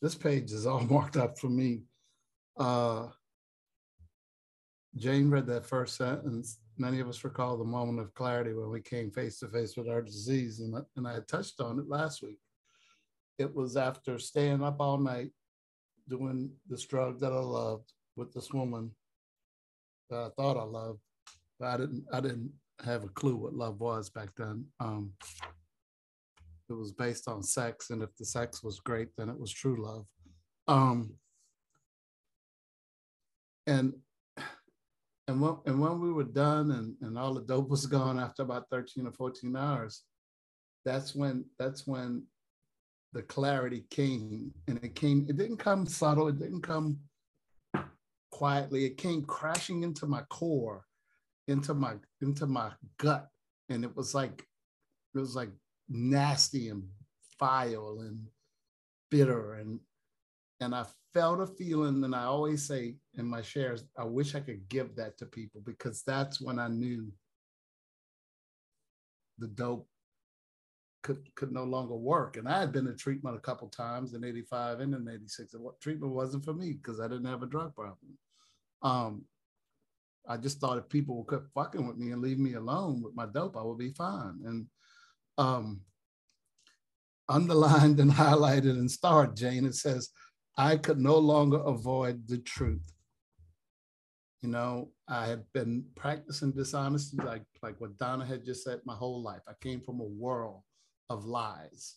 [0.00, 1.82] this page is all marked up for me.
[2.56, 3.08] Uh,
[4.96, 6.60] Jane read that first sentence.
[6.78, 9.86] Many of us recall the moment of clarity when we came face to face with
[9.86, 12.38] our disease, and, and I had touched on it last week.
[13.36, 15.32] It was after staying up all night
[16.08, 18.92] doing this drug that I loved with this woman
[20.12, 21.00] that I thought I loved,
[21.58, 22.04] but I didn't.
[22.12, 22.52] I didn't
[22.84, 24.64] have a clue what love was back then.
[24.80, 25.12] Um,
[26.68, 29.82] it was based on sex, and if the sex was great, then it was true
[29.82, 30.06] love.
[30.68, 31.14] Um,
[33.66, 33.94] and
[35.28, 38.42] and when and when we were done and, and all the dope was gone after
[38.42, 40.02] about 13 or 14 hours,
[40.84, 42.24] that's when that's when
[43.14, 44.52] the clarity came.
[44.68, 46.98] And it came, it didn't come subtle, it didn't come
[48.42, 50.84] quietly, it came crashing into my core
[51.46, 53.28] into my into my gut.
[53.68, 54.44] And it was like
[55.14, 55.50] it was like
[55.88, 56.82] nasty and
[57.38, 58.26] vile and
[59.12, 59.54] bitter.
[59.54, 59.78] And
[60.58, 64.40] and I felt a feeling and I always say in my shares I wish I
[64.40, 67.12] could give that to people because that's when I knew
[69.38, 69.86] the dope
[71.04, 72.38] could could no longer work.
[72.38, 75.62] And I had been in treatment a couple times in 85 and in 86 and
[75.62, 78.18] what treatment wasn't for me because I didn't have a drug problem
[78.82, 79.24] um
[80.28, 83.14] I just thought if people would quit fucking with me and leave me alone with
[83.14, 84.40] my dope, I would be fine.
[84.44, 84.66] And
[85.38, 85.80] um,
[87.28, 90.10] underlined and highlighted and starred, Jane, it says,
[90.56, 92.92] I could no longer avoid the truth.
[94.42, 98.94] You know, I had been practicing dishonesty, like, like what Donna had just said, my
[98.94, 99.42] whole life.
[99.48, 100.62] I came from a world
[101.10, 101.96] of lies.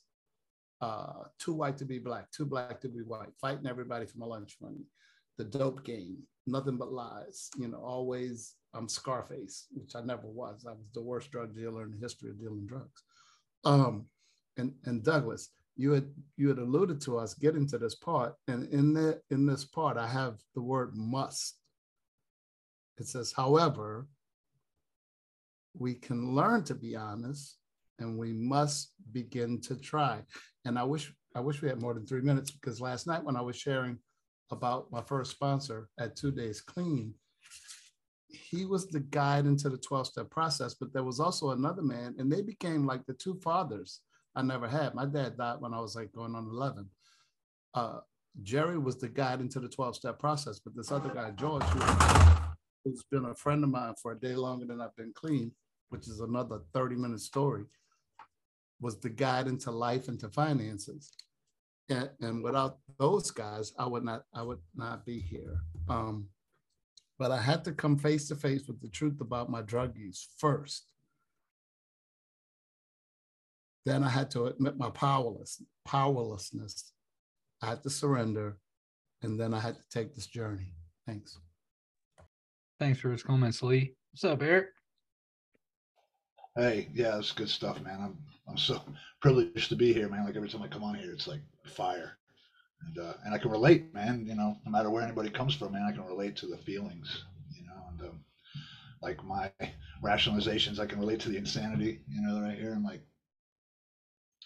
[0.82, 4.26] Uh, too white to be black, too black to be white, fighting everybody for my
[4.26, 4.86] lunch money,
[5.38, 6.18] the dope game,
[6.48, 7.50] nothing but lies.
[7.58, 10.66] You know, always I'm Scarface, which I never was.
[10.68, 13.04] I was the worst drug dealer in the history of dealing drugs.
[13.64, 14.06] Um,
[14.58, 18.68] and and Douglas, you had you had alluded to us getting to this part, and
[18.72, 21.58] in the in this part, I have the word must.
[22.98, 24.08] It says, however,
[25.78, 27.58] we can learn to be honest,
[28.00, 30.22] and we must begin to try.
[30.64, 33.36] And I wish I wish we had more than three minutes because last night when
[33.36, 34.00] I was sharing
[34.52, 37.14] about my first sponsor at Two Days Clean,
[38.30, 42.16] he was the guide into the 12 step process, but there was also another man,
[42.18, 44.02] and they became like the two fathers
[44.36, 44.94] I never had.
[44.94, 46.90] My dad died when I was like going on 11.
[47.74, 48.00] Uh,
[48.44, 51.80] Jerry was the guide into the 12 step process, but this other guy, George, who,
[52.84, 55.52] who's been a friend of mine for a day longer than I've been clean,
[55.90, 57.64] which is another 30 minute story,
[58.82, 61.12] was the guide into life and to finances
[61.90, 65.60] and, and without those guys, I would not I would not be here.
[65.90, 66.28] Um,
[67.18, 70.28] but I had to come face to face with the truth about my drug use
[70.38, 70.88] first.
[73.86, 76.92] Then I had to admit my powerless powerlessness.
[77.62, 78.58] I had to surrender,
[79.22, 80.74] and then I had to take this journey.
[81.08, 81.40] Thanks.
[82.80, 83.96] Thanks for his comments, Lee.
[84.12, 84.68] What's up, Eric?
[86.58, 88.00] Hey, yeah, it's good stuff, man.
[88.02, 88.18] I'm
[88.48, 88.82] I'm so
[89.22, 90.26] privileged to be here, man.
[90.26, 92.18] Like every time I come on here, it's like fire,
[92.82, 94.26] and uh, and I can relate, man.
[94.28, 97.24] You know, no matter where anybody comes from, man, I can relate to the feelings,
[97.56, 98.22] you know, and um,
[99.02, 99.52] like my
[100.04, 102.74] rationalizations, I can relate to the insanity, you know, right here.
[102.74, 103.02] And like,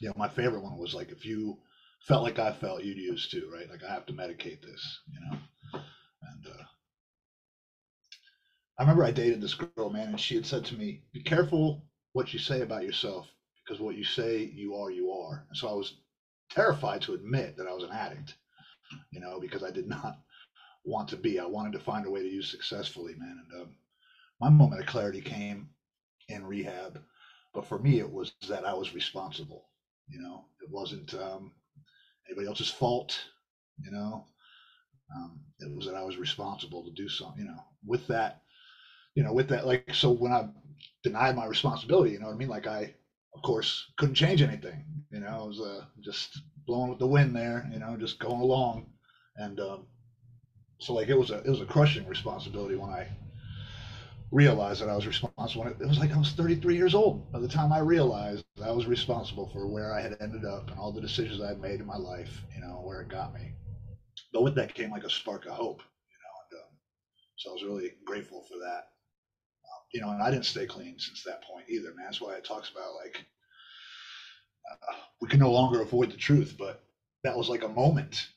[0.01, 1.58] yeah, my favorite one was like, if you
[2.01, 3.69] felt like I felt, you'd use too, right?
[3.69, 5.38] Like I have to medicate this, you know,
[6.23, 6.47] and.
[6.47, 6.63] uh
[8.79, 11.86] I remember I dated this girl, man, and she had said to me, "Be careful
[12.13, 13.27] what you say about yourself
[13.63, 15.93] because what you say you are you are and so i was
[16.49, 18.35] terrified to admit that i was an addict
[19.12, 20.17] you know because i did not
[20.85, 23.75] want to be i wanted to find a way to use successfully man and um,
[24.41, 25.67] my moment of clarity came
[26.29, 26.99] in rehab
[27.53, 29.65] but for me it was that i was responsible
[30.07, 31.51] you know it wasn't um,
[32.27, 33.17] anybody else's fault
[33.83, 34.25] you know
[35.15, 38.41] um, it was that i was responsible to do something you know with that
[39.15, 40.47] you know with that like so when i
[41.03, 42.12] denied my responsibility.
[42.12, 42.49] You know what I mean?
[42.49, 42.93] Like I,
[43.34, 44.84] of course, couldn't change anything.
[45.12, 47.68] You know, I was uh, just blowing with the wind there.
[47.72, 48.88] You know, just going along,
[49.36, 49.88] and um,
[50.80, 53.08] so like it was a it was a crushing responsibility when I
[54.32, 55.68] realized that I was responsible.
[55.68, 58.86] It was like I was 33 years old by the time I realized I was
[58.86, 61.86] responsible for where I had ended up and all the decisions I had made in
[61.86, 62.44] my life.
[62.54, 63.52] You know, where it got me.
[64.34, 65.80] But with that came like a spark of hope.
[65.80, 66.70] You know, and um,
[67.38, 68.89] so I was really grateful for that.
[69.93, 72.06] You know, and I didn't stay clean since that point either, man.
[72.06, 73.25] That's why it talks about like
[74.71, 76.84] uh, we can no longer avoid the truth, but
[77.23, 78.28] that was like a moment.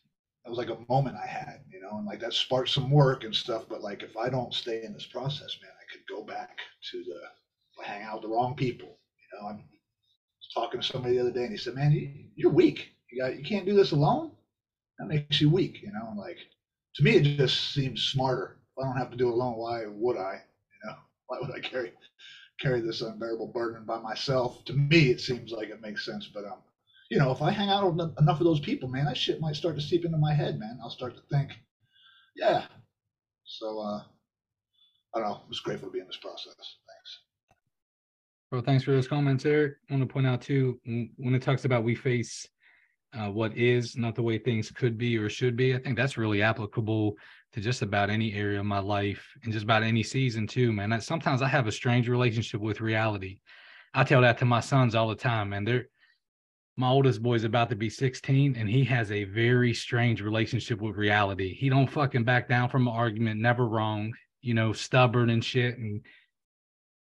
[0.44, 3.24] That was like a moment I had, you know, and like that sparked some work
[3.24, 3.64] and stuff.
[3.68, 6.58] But like if I don't stay in this process, man, I could go back
[6.90, 8.98] to the hang out with the wrong people.
[9.32, 9.64] You know, I'm
[10.54, 12.90] talking to somebody the other day and he said, "Man, you, you're weak.
[13.10, 14.32] You got you can't do this alone.
[14.98, 16.38] That makes you weak." You know, and like
[16.96, 18.58] to me, it just seems smarter.
[18.76, 20.42] If I don't have to do it alone, why would I?
[21.26, 21.92] Why would I carry
[22.60, 24.64] carry this unbearable burden by myself?
[24.66, 26.28] To me, it seems like it makes sense.
[26.32, 26.58] But um,
[27.10, 29.56] you know, if I hang out with enough of those people, man, that shit might
[29.56, 30.78] start to seep into my head, man.
[30.82, 31.52] I'll start to think,
[32.36, 32.64] yeah.
[33.44, 34.02] So uh,
[35.14, 35.40] I don't know.
[35.44, 36.54] I'm just grateful to be in this process.
[36.56, 37.18] Thanks.
[38.50, 39.74] Well, thanks for those comments, Eric.
[39.90, 42.46] I want to point out too, when it talks about we face
[43.14, 46.16] uh, what is, not the way things could be or should be, I think that's
[46.16, 47.14] really applicable
[47.52, 50.98] to just about any area of my life and just about any season too, man.
[51.00, 53.40] Sometimes I have a strange relationship with reality.
[53.94, 55.64] I tell that to my sons all the time, man.
[55.64, 55.86] They're
[56.76, 60.96] my oldest boy's about to be 16 and he has a very strange relationship with
[60.96, 61.54] reality.
[61.54, 65.76] He don't fucking back down from an argument, never wrong, you know, stubborn and shit.
[65.76, 66.00] And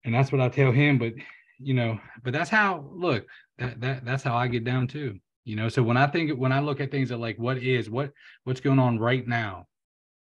[0.04, 0.98] and that's what I tell him.
[0.98, 1.12] But
[1.58, 3.26] you know, but that's how look
[3.58, 5.18] that that that's how I get down too.
[5.44, 7.90] You know, so when I think when I look at things that like what is
[7.90, 8.12] what
[8.44, 9.66] what's going on right now,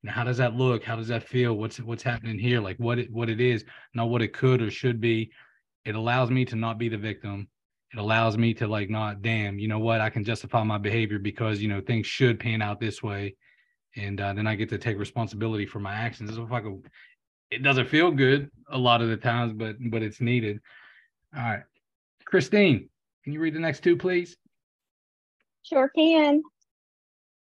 [0.08, 0.84] how does that look?
[0.84, 1.56] How does that feel?
[1.56, 2.62] What's what's happening here?
[2.62, 5.32] Like what it what it is, not what it could or should be.
[5.86, 7.50] It allows me to not be the victim.
[7.92, 10.00] It allows me to like not damn, you know what?
[10.00, 13.36] I can justify my behavior because you know things should pan out this way,
[13.98, 16.30] and uh, then I get to take responsibility for my actions.
[16.30, 16.78] It's like a,
[17.52, 20.60] it doesn't feel good a lot of the times, but but it's needed.
[21.36, 21.64] All right,
[22.26, 22.90] Christine,
[23.24, 24.38] can you read the next two, please?
[25.64, 26.42] Sure can.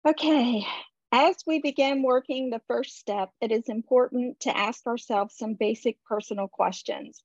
[0.08, 0.66] Okay,
[1.12, 6.04] as we begin working the first step, it is important to ask ourselves some basic
[6.04, 7.24] personal questions.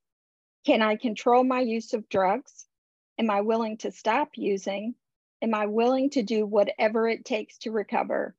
[0.65, 2.67] Can I control my use of drugs?
[3.19, 4.95] Am I willing to stop using?
[5.43, 8.35] Am I willing to do whatever it takes to recover?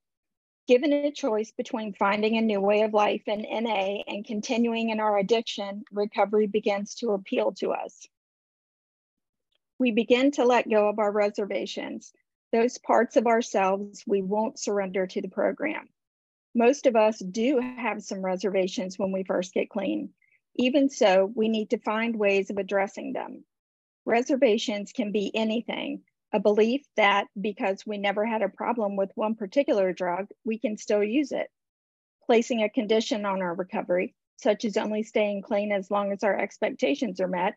[0.68, 5.00] Given a choice between finding a new way of life in NA and continuing in
[5.00, 8.08] our addiction, recovery begins to appeal to us.
[9.80, 12.14] We begin to let go of our reservations,
[12.52, 15.88] those parts of ourselves we won't surrender to the program.
[16.54, 20.10] Most of us do have some reservations when we first get clean.
[20.56, 23.46] Even so, we need to find ways of addressing them.
[24.06, 26.02] Reservations can be anything,
[26.34, 30.78] a belief that because we never had a problem with one particular drug, we can
[30.78, 31.50] still use it.
[32.26, 36.38] Placing a condition on our recovery, such as only staying clean as long as our
[36.38, 37.56] expectations are met,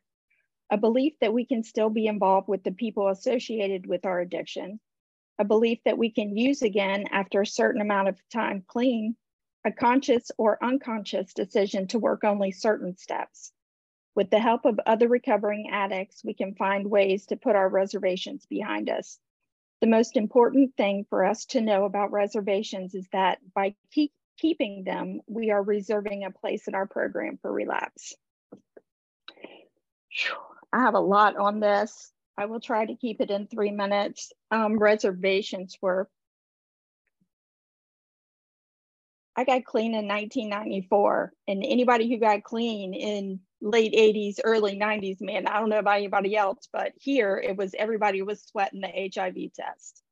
[0.70, 4.80] a belief that we can still be involved with the people associated with our addiction,
[5.38, 9.16] a belief that we can use again after a certain amount of time clean,
[9.64, 13.52] a conscious or unconscious decision to work only certain steps.
[14.14, 18.46] With the help of other recovering addicts, we can find ways to put our reservations
[18.46, 19.18] behind us.
[19.80, 24.84] The most important thing for us to know about reservations is that by keep, keeping
[24.84, 28.14] them, we are reserving a place in our program for relapse.
[30.74, 32.10] I have a lot on this.
[32.36, 34.32] I will try to keep it in three minutes.
[34.50, 36.08] Um, reservations were
[39.36, 45.20] I got clean in 1994, and anybody who got clean in late 80s, early 90s,
[45.20, 49.10] man, I don't know about anybody else, but here it was everybody was sweating the
[49.14, 50.02] HIV test.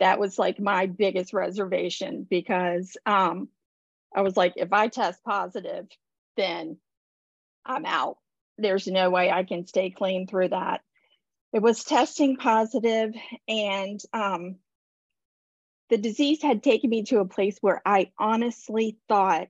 [0.00, 3.48] That was like my biggest reservation because um,
[4.14, 5.86] I was like, if I test positive,
[6.36, 6.78] then
[7.64, 8.16] I'm out.
[8.58, 10.82] There's no way I can stay clean through that.
[11.52, 13.14] It was testing positive,
[13.46, 14.56] and um,
[15.90, 19.48] the disease had taken me to a place where I honestly thought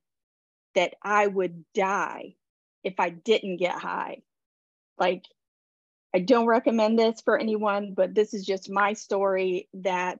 [0.74, 2.34] that I would die
[2.82, 4.22] if I didn't get high.
[4.98, 5.24] Like,
[6.14, 10.18] I don't recommend this for anyone, but this is just my story that,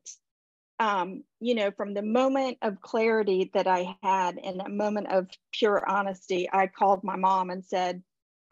[0.78, 5.28] um, you know, from the moment of clarity that I had and a moment of
[5.52, 8.02] pure honesty, I called my mom and said,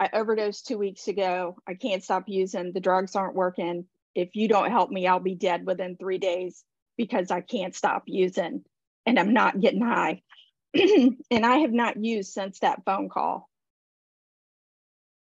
[0.00, 1.56] I overdosed two weeks ago.
[1.68, 2.72] I can't stop using.
[2.72, 3.84] The drugs aren't working.
[4.14, 6.64] If you don't help me, I'll be dead within three days
[6.96, 8.64] because I can't stop using
[9.04, 10.22] and I'm not getting high.
[10.74, 13.48] and I have not used since that phone call.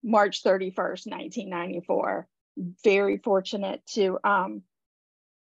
[0.03, 2.27] March 31st, 1994.
[2.83, 4.61] Very fortunate to um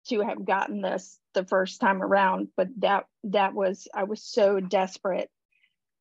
[0.07, 4.59] to have gotten this the first time around, but that that was I was so
[4.59, 5.30] desperate.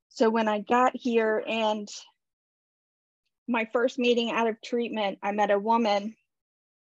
[0.09, 1.89] So when I got here and
[3.47, 6.15] my first meeting out of treatment, I met a woman,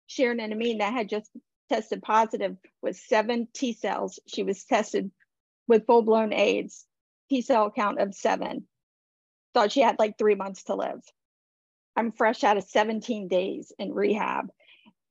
[0.08, 1.30] Sharon and Amin, that had just
[1.70, 4.20] tested positive with seven T cells.
[4.28, 5.12] She was tested
[5.68, 6.86] with full blown AIDS.
[7.30, 8.68] T cell count of seven.
[9.54, 11.02] Thought she had like three months to live.
[11.96, 14.50] I'm fresh out of 17 days in rehab.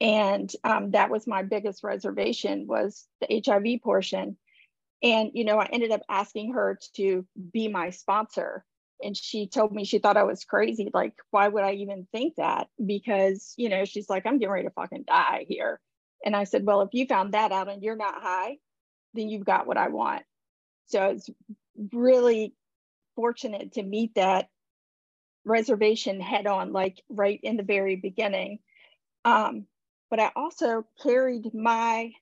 [0.01, 4.37] And um, that was my biggest reservation was the HIV portion.
[5.03, 8.65] And, you know, I ended up asking her to be my sponsor.
[9.05, 10.91] And she told me she thought I was crazy.
[10.95, 12.69] Like, why would I even think that?
[12.85, 15.81] Because, you know, she's like, I'm getting ready to fucking die here.
[16.25, 18.57] And I said, well, if you found that out and you're not high,
[19.13, 20.23] then you've got what I want.
[20.87, 21.31] So I was
[21.93, 22.55] really
[23.17, 24.49] fortunate to meet that
[25.45, 28.61] reservation head on, like right in the very beginning.
[29.25, 29.67] Um,
[30.11, 32.13] but I also carried my,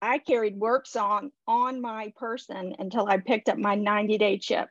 [0.00, 4.68] I carried works on on my person until I picked up my 90 day chip.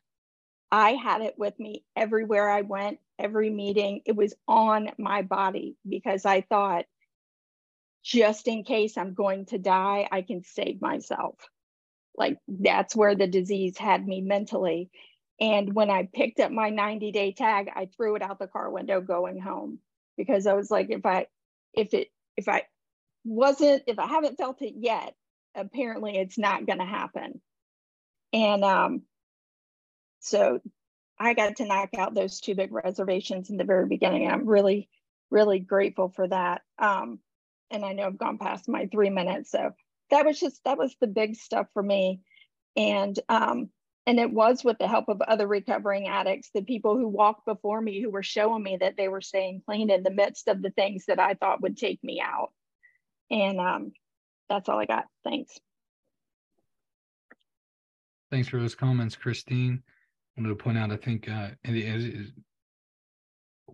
[0.72, 4.02] I had it with me everywhere I went, every meeting.
[4.06, 6.86] It was on my body because I thought,
[8.04, 11.36] just in case I'm going to die, I can save myself.
[12.16, 14.90] Like that's where the disease had me mentally.
[15.40, 18.70] And when I picked up my 90 day tag, I threw it out the car
[18.70, 19.80] window going home
[20.18, 21.28] because I was like, if I,
[21.74, 22.64] if it, if I
[23.24, 25.16] wasn't, if I haven't felt it yet,
[25.56, 27.42] apparently it's not going to happen.
[28.34, 29.02] And um,
[30.22, 30.62] so
[31.20, 34.30] I got to knock out those two big reservations in the very beginning.
[34.30, 34.90] I'm really,
[35.30, 36.62] really grateful for that.
[36.80, 37.20] Um,
[37.70, 39.52] and I know I've gone past my three minutes.
[39.52, 39.72] So
[40.10, 42.22] that was just, that was the big stuff for me.
[42.76, 43.70] And um,
[44.08, 47.80] and it was with the help of other recovering addicts, the people who walked before
[47.80, 50.72] me who were showing me that they were staying clean in the midst of the
[50.72, 52.52] things that I thought would take me out.
[53.30, 53.92] And um,
[54.50, 55.06] that's all I got.
[55.24, 55.60] Thanks.
[58.32, 59.84] Thanks for those comments, Christine.
[60.42, 62.32] Wanted to point out, I think, uh, and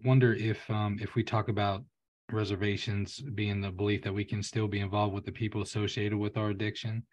[0.03, 1.85] wonder if um, if we talk about
[2.29, 6.35] reservations being the belief that we can still be involved with the people associated with
[6.35, 7.03] our addiction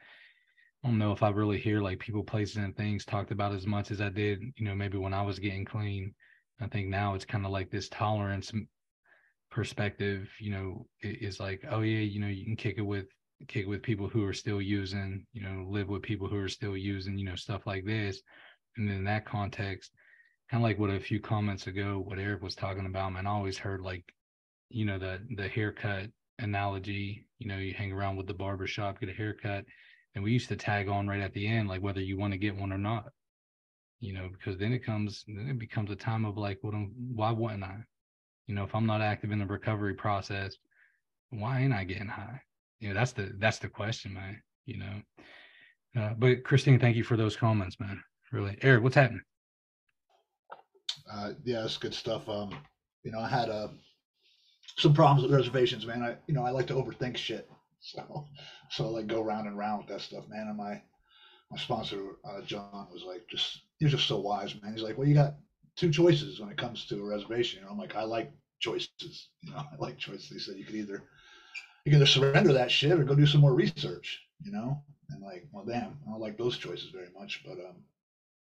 [0.82, 3.64] I don't know if I really hear like people, places, and things talked about as
[3.64, 6.12] much as I did, you know, maybe when I was getting clean.
[6.60, 8.52] I think now it's kind of like this tolerance
[9.50, 13.06] perspective, you know, is like, oh yeah, you know, you can kick it with
[13.48, 16.48] kick it with people who are still using, you know, live with people who are
[16.48, 18.20] still using, you know, stuff like this.
[18.76, 19.92] And in that context,
[20.50, 23.30] kind of like what a few comments ago, what Eric was talking about, man, I
[23.30, 24.04] always heard like,
[24.70, 29.00] you know, the the haircut analogy, you know, you hang around with the barber shop,
[29.00, 29.64] get a haircut
[30.14, 32.38] and we used to tag on right at the end, like whether you want to
[32.38, 33.06] get one or not.
[34.00, 36.74] You know, because then it comes, then it becomes a time of like, what?
[37.14, 37.78] why wouldn't I?
[38.46, 40.56] You know, if I'm not active in the recovery process,
[41.30, 42.40] why ain't I getting high?
[42.80, 44.42] You know, that's the that's the question, man.
[44.66, 48.02] You know, uh, but Christine, thank you for those comments, man.
[48.34, 49.22] Really, Eric, what's happening?
[51.08, 52.28] Uh, yeah, that's good stuff.
[52.28, 52.52] Um,
[53.04, 53.68] you know, I had uh,
[54.76, 56.02] some problems with reservations, man.
[56.02, 57.48] I, you know, I like to overthink shit.
[57.86, 58.26] So,
[58.70, 60.46] so I like go round and round with that stuff, man.
[60.48, 60.80] And my
[61.50, 64.72] my sponsor, uh, John, was like, just he's just so wise, man.
[64.72, 65.34] He's like, well, you got
[65.76, 67.60] two choices when it comes to a reservation.
[67.60, 68.88] You know, I'm like, I like choices.
[69.42, 70.30] You know, I like choices.
[70.30, 71.02] He said you could either
[71.84, 74.22] you can either surrender that shit or go do some more research.
[74.42, 77.84] You know, and like, well, damn, I don't like those choices very much, but um.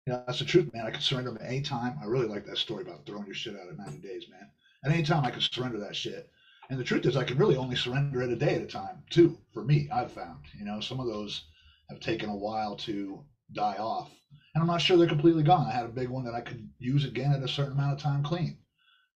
[0.05, 0.85] Yeah, that's the truth, man.
[0.85, 1.97] I could surrender them at any time.
[2.01, 4.49] I really like that story about throwing your shit out at 90 days, man.
[4.83, 6.29] At any time, I could surrender that shit.
[6.69, 9.03] And the truth is, I can really only surrender it a day at a time,
[9.09, 9.37] too.
[9.53, 11.45] For me, I've found, you know, some of those
[11.89, 13.23] have taken a while to
[13.53, 14.11] die off,
[14.53, 15.67] and I'm not sure they're completely gone.
[15.67, 17.99] I had a big one that I could use again at a certain amount of
[17.99, 18.57] time clean.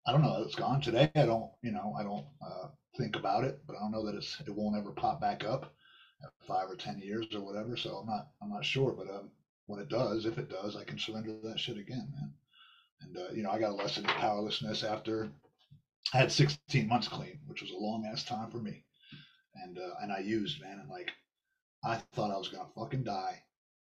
[0.07, 0.43] I don't know.
[0.43, 1.11] It's gone today.
[1.15, 4.17] I don't, you know, I don't uh, think about it, but I don't know that
[4.17, 5.73] it's it won't ever pop back up
[6.23, 7.77] at five or ten years or whatever.
[7.77, 9.31] So I'm not I'm not sure, but um,
[9.67, 12.33] when it does, if it does, I can surrender that shit again, man.
[13.03, 15.31] And uh, you know, I got a lesson in powerlessness after
[16.13, 18.85] I had 16 months clean, which was a long ass time for me.
[19.63, 21.13] And uh, and I used man, and like
[21.85, 23.43] I thought I was gonna fucking die,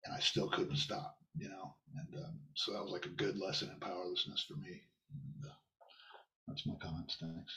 [0.05, 1.75] and I still couldn't stop, you know.
[1.95, 4.81] And um, so that was like a good lesson in powerlessness for me.
[5.11, 5.53] And, uh,
[6.47, 7.17] that's my comments.
[7.19, 7.53] Thanks.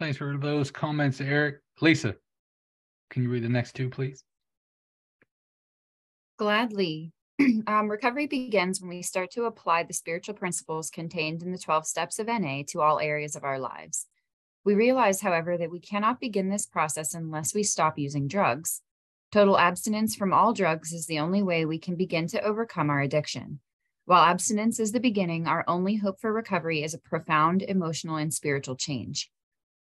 [0.00, 1.60] Thanks for those comments, Eric.
[1.80, 2.16] Lisa,
[3.10, 4.24] can you read the next two, please?
[6.36, 7.12] Gladly.
[7.66, 11.86] um, recovery begins when we start to apply the spiritual principles contained in the 12
[11.86, 14.06] steps of NA to all areas of our lives.
[14.64, 18.82] We realize, however, that we cannot begin this process unless we stop using drugs.
[19.30, 23.00] Total abstinence from all drugs is the only way we can begin to overcome our
[23.00, 23.60] addiction.
[24.04, 28.34] While abstinence is the beginning, our only hope for recovery is a profound emotional and
[28.34, 29.30] spiritual change.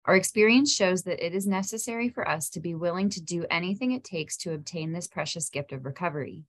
[0.08, 3.92] Our experience shows that it is necessary for us to be willing to do anything
[3.92, 6.44] it takes to obtain this precious gift of recovery.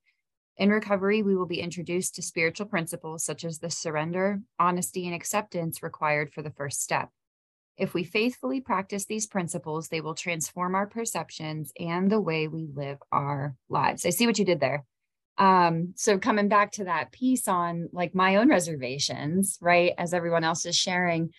[0.57, 5.15] In recovery, we will be introduced to spiritual principles such as the surrender, honesty, and
[5.15, 7.11] acceptance required for the first step.
[7.77, 12.69] If we faithfully practice these principles, they will transform our perceptions and the way we
[12.73, 14.07] live our lives.
[14.07, 14.85] I see what you did there.
[15.37, 19.95] Um, so coming back to that piece on like my own reservations, right?
[19.99, 21.31] As everyone else is sharing,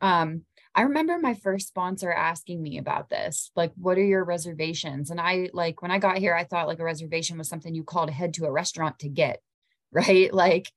[0.00, 0.42] um,
[0.74, 5.10] I remember my first sponsor asking me about this, like, what are your reservations?
[5.10, 7.84] And I like when I got here, I thought like a reservation was something you
[7.84, 9.40] called ahead to a restaurant to get,
[9.92, 10.32] right?
[10.32, 10.72] Like,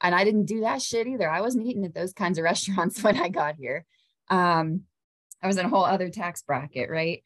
[0.00, 1.30] and I didn't do that shit either.
[1.30, 3.84] I wasn't eating at those kinds of restaurants when I got here.
[4.28, 4.82] Um,
[5.42, 7.22] I was in a whole other tax bracket, right?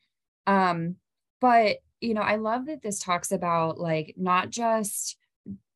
[0.46, 0.96] Um,
[1.40, 5.16] but you know, I love that this talks about like not just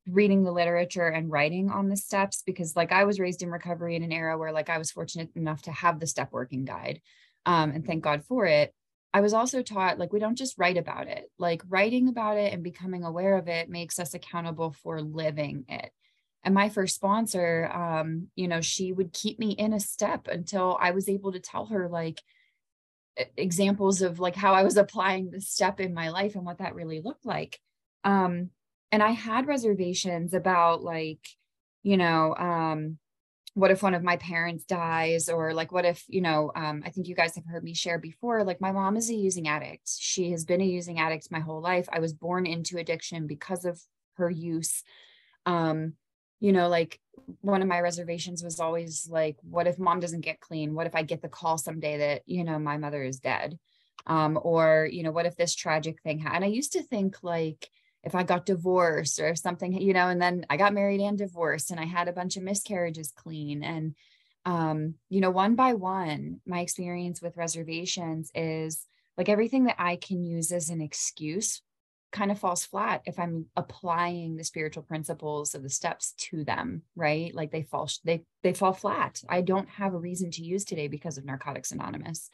[0.06, 3.96] reading the literature and writing on the steps because like I was raised in recovery
[3.96, 7.00] in an era where like I was fortunate enough to have the step working guide.
[7.46, 8.74] Um, and thank God for it.
[9.12, 11.30] I was also taught like we don't just write about it.
[11.38, 15.90] Like writing about it and becoming aware of it makes us accountable for living it.
[16.42, 20.76] And my first sponsor, um, you know, she would keep me in a step until
[20.78, 22.20] I was able to tell her like
[23.36, 26.74] examples of like how I was applying the step in my life and what that
[26.74, 27.58] really looked like.
[28.02, 28.50] Um,
[28.92, 31.26] and I had reservations about like,
[31.82, 32.98] you know, um,
[33.54, 36.90] what if one of my parents dies or like what if you know um, i
[36.90, 39.88] think you guys have heard me share before like my mom is a using addict
[39.96, 43.64] she has been a using addict my whole life i was born into addiction because
[43.64, 43.80] of
[44.16, 44.82] her use
[45.46, 45.94] um,
[46.40, 47.00] you know, like
[47.40, 50.74] one of my reservations was always like, what if mom doesn't get clean?
[50.74, 53.58] What if I get the call someday that, you know, my mother is dead?
[54.06, 56.36] Um, or, you know, what if this tragic thing happened?
[56.36, 57.68] And I used to think like,
[58.04, 61.16] if I got divorced or if something, you know, and then I got married and
[61.16, 63.62] divorced and I had a bunch of miscarriages clean.
[63.62, 63.94] And,
[64.44, 68.86] um, you know, one by one, my experience with reservations is
[69.16, 71.62] like everything that I can use as an excuse
[72.12, 76.80] kind of falls flat if i'm applying the spiritual principles of the steps to them
[76.94, 77.34] right?
[77.34, 79.20] Like they fall they they fall flat.
[79.28, 82.30] I don't have a reason to use today because of narcotics anonymous.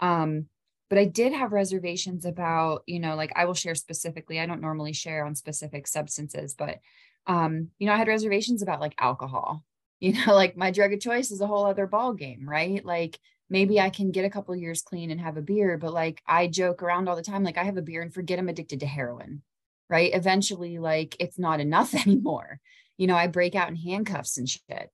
[0.00, 0.48] Um
[0.88, 4.60] but i did have reservations about you know like i will share specifically i don't
[4.60, 6.78] normally share on specific substances but
[7.26, 9.64] um you know i had reservations about like alcohol
[10.00, 13.18] you know like my drug of choice is a whole other ball game right like
[13.48, 16.48] maybe I can get a couple years clean and have a beer, but like I
[16.48, 18.86] joke around all the time, like I have a beer and forget I'm addicted to
[18.86, 19.42] heroin,
[19.88, 20.10] right?
[20.12, 22.60] Eventually, like it's not enough anymore.
[22.96, 24.90] You know, I break out in handcuffs and shit.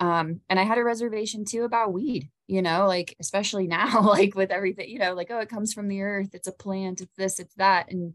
[0.00, 4.34] Um, and I had a reservation too about weed, you know, like especially now, like
[4.34, 7.16] with everything, you know, like, oh, it comes from the earth, it's a plant, it's
[7.16, 7.90] this, it's that.
[7.90, 8.12] And,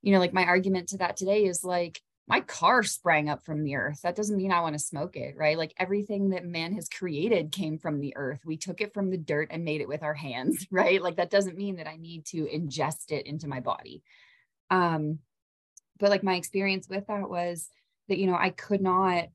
[0.00, 3.64] you know, like my argument to that today is like, my car sprang up from
[3.64, 4.02] the earth.
[4.02, 5.58] That doesn't mean I want to smoke it, right?
[5.58, 8.38] Like everything that man has created came from the earth.
[8.44, 11.02] We took it from the dirt and made it with our hands, right?
[11.02, 14.04] Like that doesn't mean that I need to ingest it into my body.
[14.70, 15.18] Um,
[15.98, 17.68] but like my experience with that was
[18.08, 19.30] that, you know, I could not,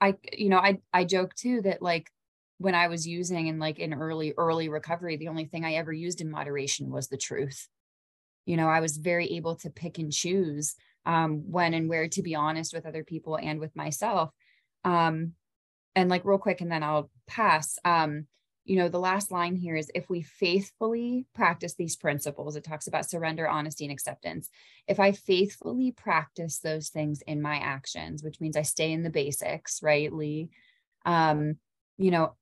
[0.00, 2.08] I, you know, I, I joke too that like
[2.60, 5.94] when I was using and like in early, early recovery, the only thing I ever
[5.94, 7.66] used in moderation was the truth.
[8.44, 10.74] You know, I was very able to pick and choose
[11.06, 14.28] um, when and where to be honest with other people and with myself.
[14.84, 15.32] Um,
[15.96, 17.78] and like real quick, and then I'll pass.
[17.82, 18.26] Um,
[18.66, 22.86] you know, the last line here is if we faithfully practice these principles, it talks
[22.86, 24.50] about surrender, honesty, and acceptance.
[24.86, 29.08] If I faithfully practice those things in my actions, which means I stay in the
[29.08, 30.50] basics, right, Lee?
[31.06, 31.56] Um,
[31.96, 32.34] you know,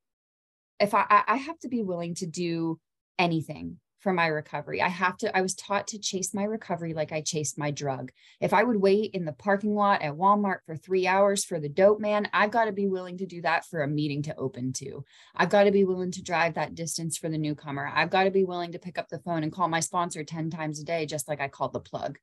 [0.80, 2.78] if I I have to be willing to do
[3.18, 4.80] anything for my recovery.
[4.80, 8.12] I have to, I was taught to chase my recovery like I chased my drug.
[8.40, 11.68] If I would wait in the parking lot at Walmart for three hours for the
[11.68, 14.72] dope man, I've got to be willing to do that for a meeting to open
[14.74, 15.04] to.
[15.34, 17.90] I've got to be willing to drive that distance for the newcomer.
[17.92, 20.50] I've got to be willing to pick up the phone and call my sponsor 10
[20.50, 22.18] times a day, just like I called the plug.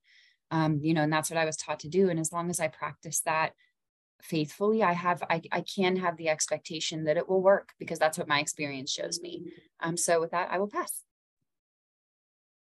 [0.51, 2.10] Um, you know, and that's what I was taught to do.
[2.10, 3.51] And as long as I practice that
[4.30, 8.18] faithfully, I have, I, I can have the expectation that it will work because that's
[8.18, 9.44] what my experience shows me.
[9.80, 11.02] Um, so with that, I will pass.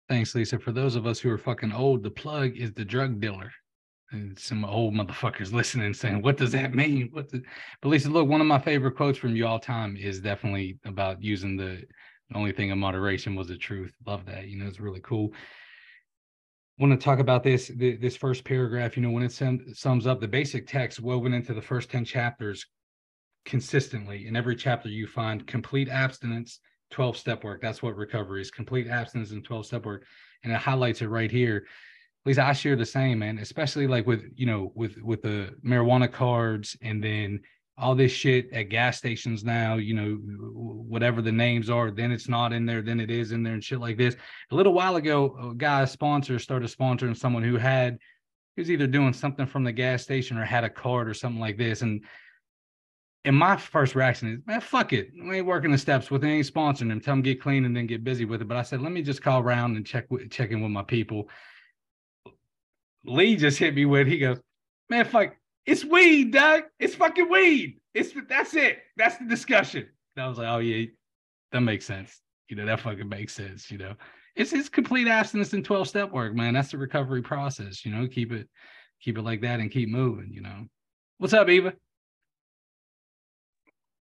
[0.08, 0.58] Thanks, Lisa.
[0.58, 3.52] For those of us who are fucking old, the plug is the drug dealer.
[4.12, 7.08] And some old motherfuckers listening saying, What does that mean?
[7.10, 7.42] What the
[7.82, 11.22] but Lisa, look, one of my favorite quotes from you all time is definitely about
[11.22, 11.82] using the,
[12.34, 13.92] only thing in moderation was the truth.
[14.04, 14.48] Love that.
[14.48, 15.32] You know, it's really cool.
[16.78, 20.20] Want to talk about this this first paragraph, you know, when it sum, sums up
[20.20, 22.66] the basic text woven into the first 10 chapters
[23.46, 24.26] consistently.
[24.26, 26.60] In every chapter, you find complete abstinence
[26.90, 27.62] 12 step work.
[27.62, 30.04] That's what recovery is complete abstinence and 12 step work.
[30.44, 31.56] And it highlights it right here.
[31.56, 35.54] At least I share the same, man, especially like with, you know, with, with the
[35.64, 37.40] marijuana cards and then
[37.78, 42.28] all this shit at gas stations now, you know, whatever the names are, then it's
[42.28, 44.16] not in there, then it is in there and shit like this.
[44.50, 47.98] A little while ago, a guy sponsor started sponsoring someone who had,
[48.54, 51.40] he was either doing something from the gas station or had a card or something
[51.40, 51.82] like this.
[51.82, 52.02] And
[53.26, 55.10] and my first reaction is, man, fuck it.
[55.12, 57.00] We ain't working the steps with any sponsoring them.
[57.00, 58.46] Tell them get clean and then get busy with it.
[58.46, 61.28] But I said, let me just call around and check check in with my people.
[63.04, 64.38] Lee just hit me with, he goes,
[64.88, 65.34] Man, fuck,
[65.66, 66.64] it's weed, Doug.
[66.78, 67.80] It's fucking weed.
[67.92, 68.78] It's that's it.
[68.96, 69.88] That's the discussion.
[70.16, 70.86] And I was like, oh yeah,
[71.52, 72.20] that makes sense.
[72.48, 73.70] You know, that fucking makes sense.
[73.70, 73.94] You know,
[74.36, 76.54] it's it's complete abstinence and 12 step work, man.
[76.54, 77.84] That's the recovery process.
[77.84, 78.48] You know, keep it
[79.00, 80.30] keep it like that and keep moving.
[80.32, 80.66] You know,
[81.18, 81.74] what's up, Eva?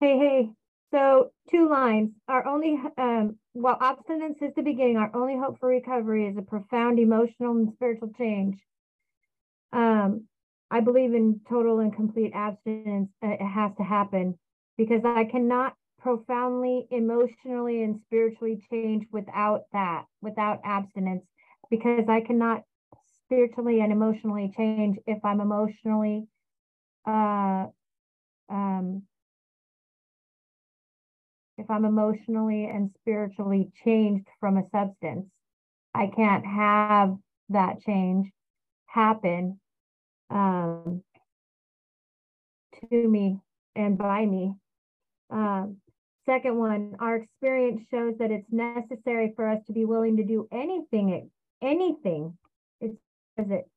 [0.01, 0.49] Hey, hey.
[0.91, 2.11] So two lines.
[2.27, 6.41] Our only um while abstinence is the beginning, our only hope for recovery is a
[6.41, 8.57] profound emotional and spiritual change.
[9.73, 10.27] Um,
[10.69, 13.09] I believe in total and complete abstinence.
[13.23, 14.37] Uh, it has to happen
[14.77, 21.23] because I cannot profoundly emotionally and spiritually change without that, without abstinence,
[21.69, 22.63] because I cannot
[23.25, 26.27] spiritually and emotionally change if I'm emotionally
[27.05, 27.65] uh
[28.49, 29.03] um
[31.57, 35.25] if I'm emotionally and spiritually changed from a substance.
[35.93, 37.17] I can't have
[37.49, 38.31] that change
[38.85, 39.59] happen
[40.29, 41.03] um,
[42.89, 43.39] to me
[43.75, 44.53] and by me.
[45.29, 45.77] Um,
[46.25, 50.47] second one, our experience shows that it's necessary for us to be willing to do
[50.51, 51.29] anything,
[51.61, 52.37] anything.
[52.81, 52.97] It's
[53.37, 53.69] it.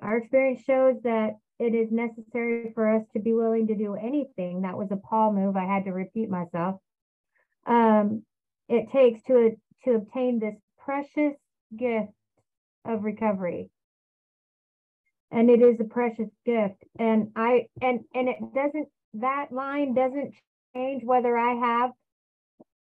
[0.00, 4.62] Our experience shows that it is necessary for us to be willing to do anything.
[4.62, 5.56] That was a Paul move.
[5.56, 6.80] I had to repeat myself.
[7.66, 8.24] Um,
[8.68, 11.34] it takes to to obtain this precious
[11.76, 12.12] gift
[12.84, 13.70] of recovery
[15.30, 16.82] and it is a precious gift.
[16.98, 20.34] And i and and it doesn't that line doesn't
[20.74, 21.90] change whether i have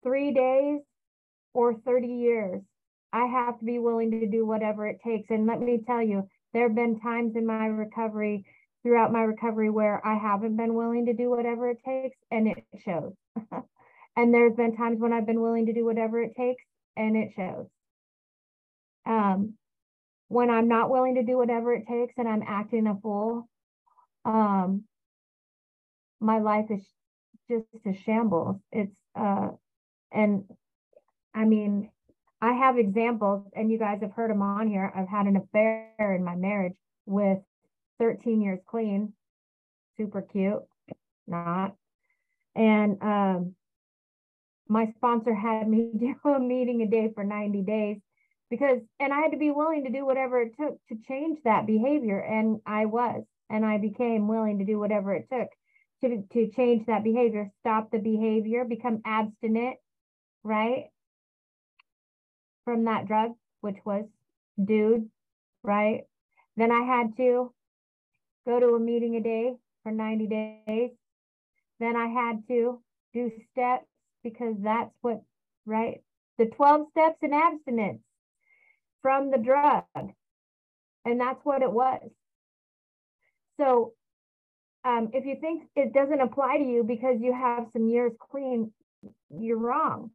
[0.04, 0.82] three days
[1.54, 2.62] or 30 years.
[3.12, 5.30] I have to be willing to do whatever it takes.
[5.32, 8.46] And let me tell you there have been times in my recovery
[8.84, 12.64] throughout my recovery where i haven't been willing to do whatever it takes and it
[12.84, 13.14] shows.
[14.16, 16.64] And there's been times when i've been willing to do whatever it takes
[16.98, 17.68] and it shows.
[19.06, 19.54] Um
[20.30, 23.50] when I'm not willing to do whatever it takes and I'm acting a fool,
[24.26, 24.84] um,
[26.22, 26.88] my life is
[27.50, 28.58] just a shambles.
[28.72, 29.50] It's uh,
[30.12, 30.44] and
[31.34, 31.90] I mean,
[32.42, 34.92] I have examples, and you guys have heard them on here.
[34.96, 37.40] I've had an affair in my marriage with
[38.00, 39.14] 13 years clean,
[39.98, 40.64] super cute,
[41.28, 41.76] not,
[42.56, 43.56] and um,
[44.68, 47.98] my sponsor had me do a meeting a day for 90 days
[48.50, 51.68] because and I had to be willing to do whatever it took to change that
[51.68, 55.50] behavior and I was and I became willing to do whatever it took
[56.02, 59.78] to to change that behavior stop the behavior become abstinent
[60.44, 60.86] right
[62.66, 63.32] from that drug
[63.62, 64.06] which was
[64.64, 65.10] dude
[65.64, 66.02] right?
[66.58, 67.54] Then I had to
[68.46, 70.92] go to a meeting a day for 90 days.
[71.80, 72.82] Then I had to
[73.14, 73.86] do steps
[74.24, 75.22] because that's what
[75.66, 76.02] right
[76.38, 78.02] the 12 steps in abstinence
[79.02, 79.84] from the drug.
[81.06, 82.02] And that's what it was.
[83.60, 83.94] So
[84.84, 88.72] um, if you think it doesn't apply to you because you have some years clean,
[89.30, 90.12] you're wrong.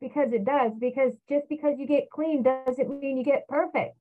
[0.00, 0.72] Because it does.
[0.78, 3.96] Because just because you get clean doesn't mean you get perfect.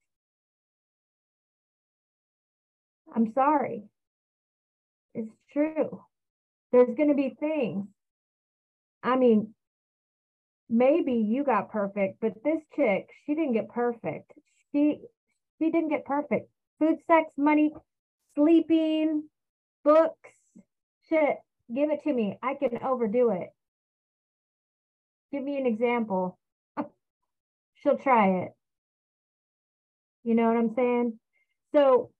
[3.16, 3.84] I'm sorry.
[5.14, 6.02] It's true.
[6.72, 7.86] There's going to be things.
[9.04, 9.54] I mean,
[10.70, 14.32] maybe you got perfect, but this chick, she didn't get perfect.
[14.72, 15.00] She
[15.60, 16.50] she didn't get perfect.
[16.80, 17.72] Food, sex, money,
[18.36, 19.24] sleeping,
[19.84, 20.32] books,
[21.10, 21.38] shit.
[21.74, 22.38] Give it to me.
[22.42, 23.50] I can overdo it.
[25.32, 26.38] Give me an example.
[27.76, 28.52] She'll try it.
[30.24, 31.20] You know what I'm saying?
[31.74, 32.12] So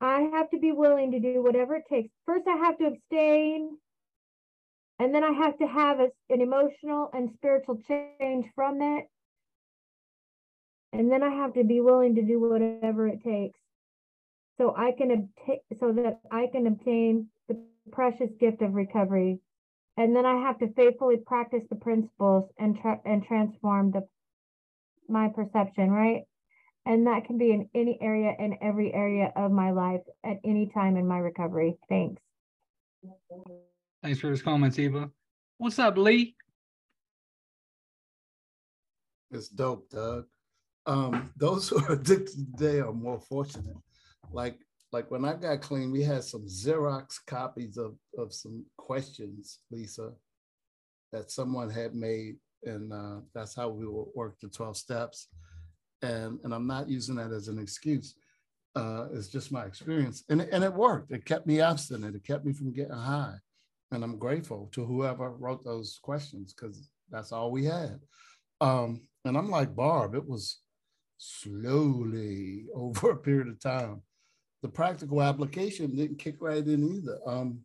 [0.00, 2.10] I have to be willing to do whatever it takes.
[2.26, 3.76] First, I have to abstain
[5.02, 9.00] and then I have to have a, an emotional and spiritual change from that.
[10.92, 13.58] And then I have to be willing to do whatever it takes
[14.58, 17.58] so I can obtain so that I can obtain the
[17.90, 19.40] precious gift of recovery.
[19.96, 24.06] And then I have to faithfully practice the principles and tra- and transform the
[25.08, 26.22] my perception, right?
[26.86, 30.70] And that can be in any area in every area of my life at any
[30.72, 31.76] time in my recovery.
[31.88, 32.22] Thanks.
[34.02, 35.08] Thanks for his comments, Eva.
[35.58, 36.34] What's up, Lee?
[39.30, 40.24] It's dope, Doug.
[40.86, 43.76] Um, those who are addicted today are more fortunate.
[44.32, 44.58] Like,
[44.90, 50.10] like when I got clean, we had some Xerox copies of, of some questions, Lisa,
[51.12, 52.36] that someone had made.
[52.64, 55.28] And uh, that's how we will work the 12 steps.
[56.02, 58.16] And, and I'm not using that as an excuse.
[58.74, 60.24] Uh, it's just my experience.
[60.28, 61.12] And, and it worked.
[61.12, 62.16] It kept me abstinent.
[62.16, 63.36] It kept me from getting high.
[63.92, 68.00] And I'm grateful to whoever wrote those questions because that's all we had.
[68.60, 70.60] Um, and I'm like Barb, it was
[71.18, 74.02] slowly over a period of time.
[74.62, 77.18] the practical application didn't kick right in either.
[77.26, 77.60] Um,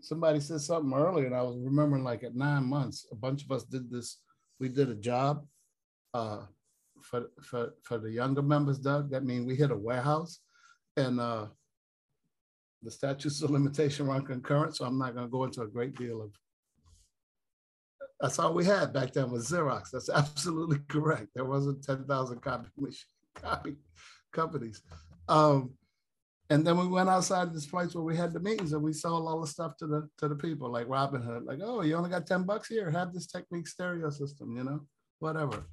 [0.00, 3.50] somebody said something earlier, and I was remembering like at nine months, a bunch of
[3.50, 4.18] us did this.
[4.60, 5.44] We did a job
[6.14, 6.42] uh,
[7.02, 9.10] for for for the younger members, Doug.
[9.10, 10.40] That means we hit a warehouse,
[10.96, 11.46] and uh,
[12.86, 14.76] the statutes of limitation run concurrent.
[14.76, 16.30] So I'm not going to go into a great deal of.
[18.20, 19.90] That's all we had back then was Xerox.
[19.92, 21.28] That's absolutely correct.
[21.34, 22.68] There wasn't 10,000 copy,
[23.34, 23.76] copy
[24.32, 24.82] companies.
[25.28, 25.72] Um,
[26.48, 28.92] and then we went outside of this place where we had the meetings and we
[28.92, 31.96] sold all the stuff to the to the people like Robin Hood, like, oh, you
[31.96, 34.80] only got 10 bucks here, have this Technics stereo system, you know,
[35.18, 35.66] whatever.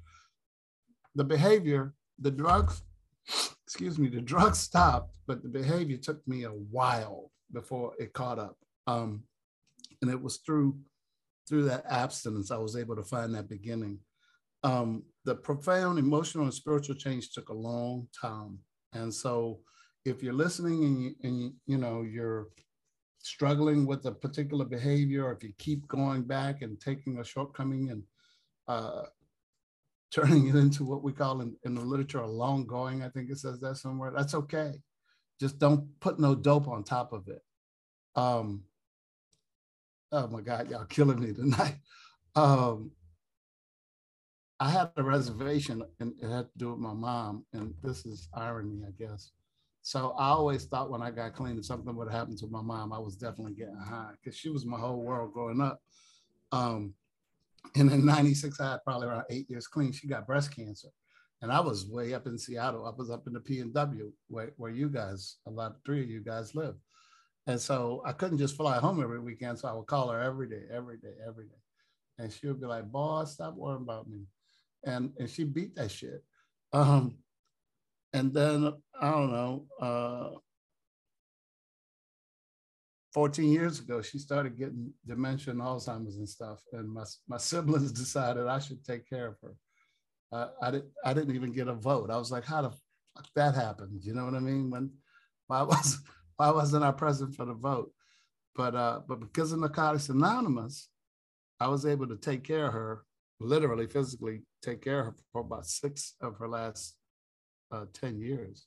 [1.14, 2.82] The behavior, the drugs,
[3.74, 8.38] excuse me, the drug stopped, but the behavior took me a while before it caught
[8.38, 8.56] up.
[8.86, 9.24] Um,
[10.00, 10.78] and it was through
[11.48, 13.98] through that abstinence I was able to find that beginning.
[14.62, 18.60] Um, the profound emotional and spiritual change took a long time.
[18.92, 19.58] And so
[20.04, 22.46] if you're listening and you, and you, you know you're
[23.18, 27.90] struggling with a particular behavior, or if you keep going back and taking a shortcoming
[27.90, 28.04] and
[28.68, 29.02] uh,
[30.14, 33.30] turning it into what we call in, in the literature a long going, I think
[33.30, 34.12] it says that somewhere.
[34.14, 34.72] That's okay.
[35.40, 37.42] Just don't put no dope on top of it.
[38.14, 38.62] Um,
[40.12, 41.76] oh my God, y'all killing me tonight.
[42.36, 42.90] Um,
[44.58, 48.28] I had a reservation and it had to do with my mom, and this is
[48.34, 49.30] irony, I guess.
[49.82, 52.92] So I always thought when I got clean, if something would happen to my mom,
[52.92, 55.80] I was definitely getting high because she was my whole world growing up.
[56.50, 56.94] Um,
[57.76, 59.92] and in 96, I had probably around eight years clean.
[59.92, 60.88] She got breast cancer.
[61.42, 62.86] And I was way up in Seattle.
[62.86, 66.20] I was up in the PNW where, where you guys, a lot, three of you
[66.20, 66.74] guys live.
[67.46, 69.58] And so I couldn't just fly home every weekend.
[69.58, 71.60] So I would call her every day, every day, every day.
[72.18, 74.22] And she would be like, boss, stop worrying about me.
[74.84, 76.24] And, and she beat that shit.
[76.72, 77.18] Um,
[78.12, 80.38] and then I don't know, uh,
[83.14, 86.60] 14 years ago, she started getting dementia and Alzheimer's and stuff.
[86.72, 89.54] And my, my siblings decided I should take care of her.
[90.60, 92.10] I, did, I didn't even get a vote.
[92.10, 94.00] I was like, how the fuck that happened?
[94.02, 94.68] You know what I mean?
[94.68, 94.90] When
[95.46, 96.00] why was
[96.36, 97.92] why wasn't I present for the vote?
[98.56, 100.88] But uh, but because of Narcotics Anonymous,
[101.60, 103.04] I was able to take care of her,
[103.38, 106.96] literally, physically take care of her for about six of her last
[107.70, 108.66] uh, 10 years.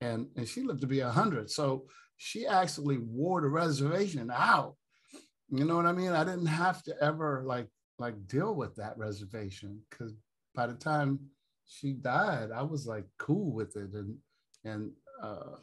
[0.00, 1.50] And, and she lived to be 100.
[1.50, 1.86] So
[2.16, 4.74] she actually wore the reservation out.
[5.50, 6.12] You know what I mean?
[6.12, 7.68] I didn't have to ever like
[7.98, 10.12] like deal with that reservation because
[10.54, 11.18] by the time
[11.66, 13.92] she died, I was like cool with it.
[13.92, 14.16] And
[14.64, 14.90] and
[15.22, 15.56] uh,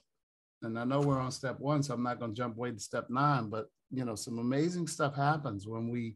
[0.62, 3.08] and I know we're on step one, so I'm not to jump way to step
[3.10, 3.50] nine.
[3.50, 6.16] But you know, some amazing stuff happens when we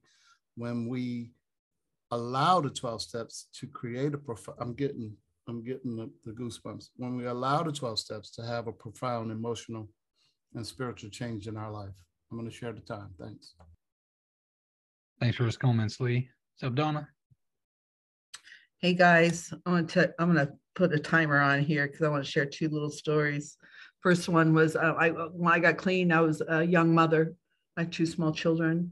[0.55, 1.31] when we
[2.11, 4.57] allow the 12 steps to create a profound.
[4.61, 5.15] I'm getting
[5.47, 9.31] I'm getting the, the goosebumps when we allow the 12 steps to have a profound
[9.31, 9.87] emotional
[10.55, 11.93] and spiritual change in our life.
[12.29, 13.09] I'm going to share the time.
[13.19, 13.53] Thanks.
[15.19, 16.29] Thanks for those comments, Lee.
[16.57, 17.07] So, Donna.
[18.79, 22.23] Hey guys, I'm gonna t- I'm gonna put a timer on here because I want
[22.23, 23.57] to share two little stories.
[24.01, 27.33] First one was uh, I when I got clean, I was a young mother.
[27.75, 28.91] I had two small children,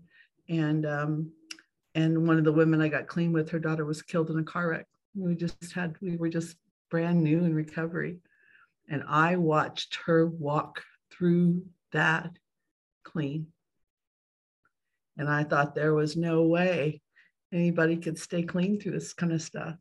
[0.50, 1.32] and um,
[1.94, 4.44] and one of the women I got clean with, her daughter was killed in a
[4.44, 4.88] car wreck.
[5.18, 6.58] We just had, we were just
[6.90, 8.20] brand new in recovery.
[8.90, 12.32] And I watched her walk through that
[13.04, 13.48] clean.
[15.18, 17.02] And I thought there was no way
[17.54, 19.76] anybody could stay clean through this kind of stuff.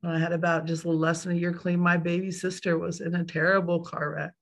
[0.00, 2.78] When I had about just a little less than a year clean, my baby sister
[2.78, 4.32] was in a terrible car wreck,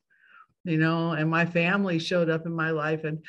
[0.64, 3.24] you know, and my family showed up in my life and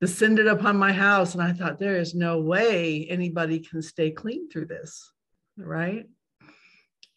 [0.00, 1.34] descended upon my house.
[1.34, 5.10] And I thought, there is no way anybody can stay clean through this,
[5.58, 6.06] right?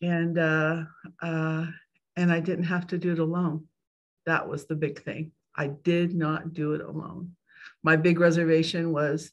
[0.04, 0.84] And uh,
[1.22, 1.66] uh,
[2.16, 3.66] and I didn't have to do it alone.
[4.26, 5.32] That was the big thing.
[5.56, 7.36] I did not do it alone.
[7.84, 9.32] My big reservation was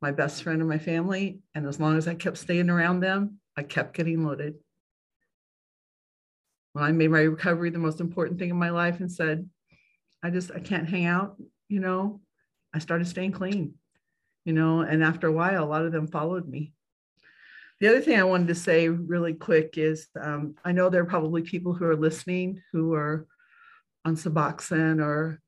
[0.00, 3.40] my best friend and my family, and as long as I kept staying around them,
[3.56, 4.54] I kept getting loaded.
[6.72, 9.48] When I made my recovery the most important thing in my life and said,
[10.22, 11.36] I just I can't hang out,
[11.68, 12.20] you know,
[12.72, 13.74] I started staying clean,
[14.44, 16.72] you know, and after a while, a lot of them followed me
[17.82, 21.04] the other thing I wanted to say really quick is um, I know there are
[21.04, 23.26] probably people who are listening who are
[24.04, 25.40] on Suboxone or,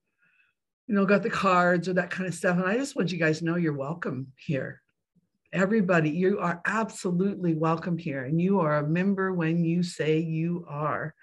[0.85, 2.57] you know, got the cards or that kind of stuff.
[2.57, 4.81] And I just want you guys to know you're welcome here.
[5.53, 8.25] Everybody, you are absolutely welcome here.
[8.25, 11.15] And you are a member when you say you are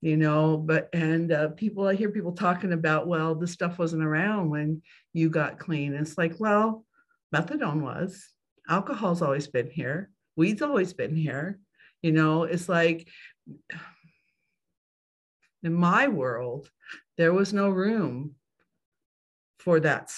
[0.00, 4.04] you know but and uh, people i hear people talking about well this stuff wasn't
[4.04, 4.82] around when
[5.14, 6.84] you got clean it's like well
[7.34, 8.28] methadone was
[8.68, 11.58] alcohol's always been here weed's always been here.
[12.02, 13.08] You know, it's like
[15.62, 16.70] in my world,
[17.16, 18.34] there was no room
[19.58, 20.10] for that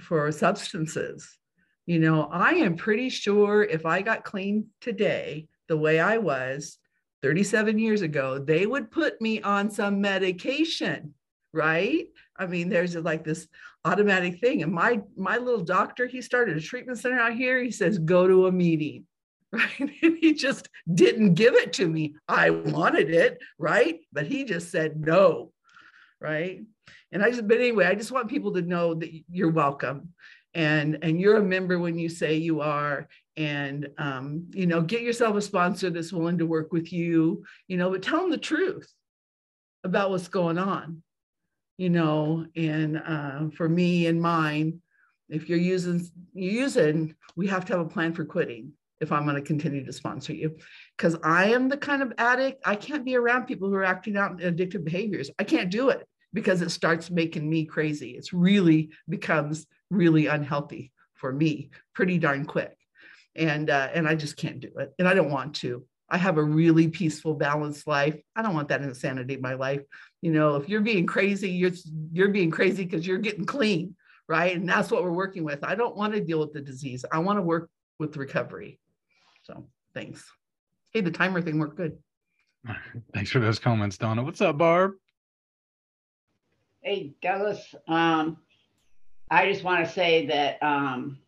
[0.00, 1.38] for substances.
[1.86, 6.78] You know, I am pretty sure if I got clean today the way I was
[7.22, 11.14] 37 years ago, they would put me on some medication,
[11.52, 12.06] right?
[12.36, 13.46] I mean, there's like this
[13.84, 14.62] automatic thing.
[14.62, 17.62] And my my little doctor, he started a treatment center out here.
[17.62, 19.06] He says, go to a meeting.
[19.54, 19.90] Right.
[20.20, 22.16] He just didn't give it to me.
[22.28, 24.00] I wanted it, right?
[24.12, 25.52] But he just said no.
[26.20, 26.62] Right.
[27.12, 30.14] And I just, but anyway, I just want people to know that you're welcome
[30.54, 35.02] and and you're a member when you say you are and um, you know get
[35.02, 38.38] yourself a sponsor that's willing to work with you you know but tell them the
[38.38, 38.92] truth
[39.82, 41.02] about what's going on
[41.76, 44.80] you know and uh, for me and mine
[45.28, 49.24] if you're using you're using we have to have a plan for quitting if i'm
[49.24, 50.56] going to continue to sponsor you.
[50.96, 54.16] Because i am the kind of addict i can't be around people who are acting
[54.16, 55.30] out in addictive behaviors.
[55.38, 58.10] I can't do it because it starts making me crazy.
[58.10, 62.76] It's really becomes really unhealthy for me pretty darn quick.
[63.36, 64.92] And uh, and i just can't do it.
[64.98, 65.84] And i don't want to.
[66.08, 68.20] I have a really peaceful balanced life.
[68.36, 69.80] I don't want that insanity in my life.
[70.22, 71.72] You know if you're being crazy you're
[72.12, 73.96] you're being crazy because you're getting clean
[74.28, 74.56] right?
[74.56, 75.62] And that's what we're working with.
[75.64, 77.04] I don't want to deal with the disease.
[77.10, 78.78] I want to work with recovery
[79.44, 79.64] so
[79.94, 80.28] thanks.
[80.92, 81.96] Hey the timer thing worked good.
[83.12, 84.22] Thanks for those comments donna.
[84.22, 84.92] What's up barb?
[86.82, 87.74] Hey douglas.
[87.86, 88.38] Um
[89.30, 91.18] I just want to say that um,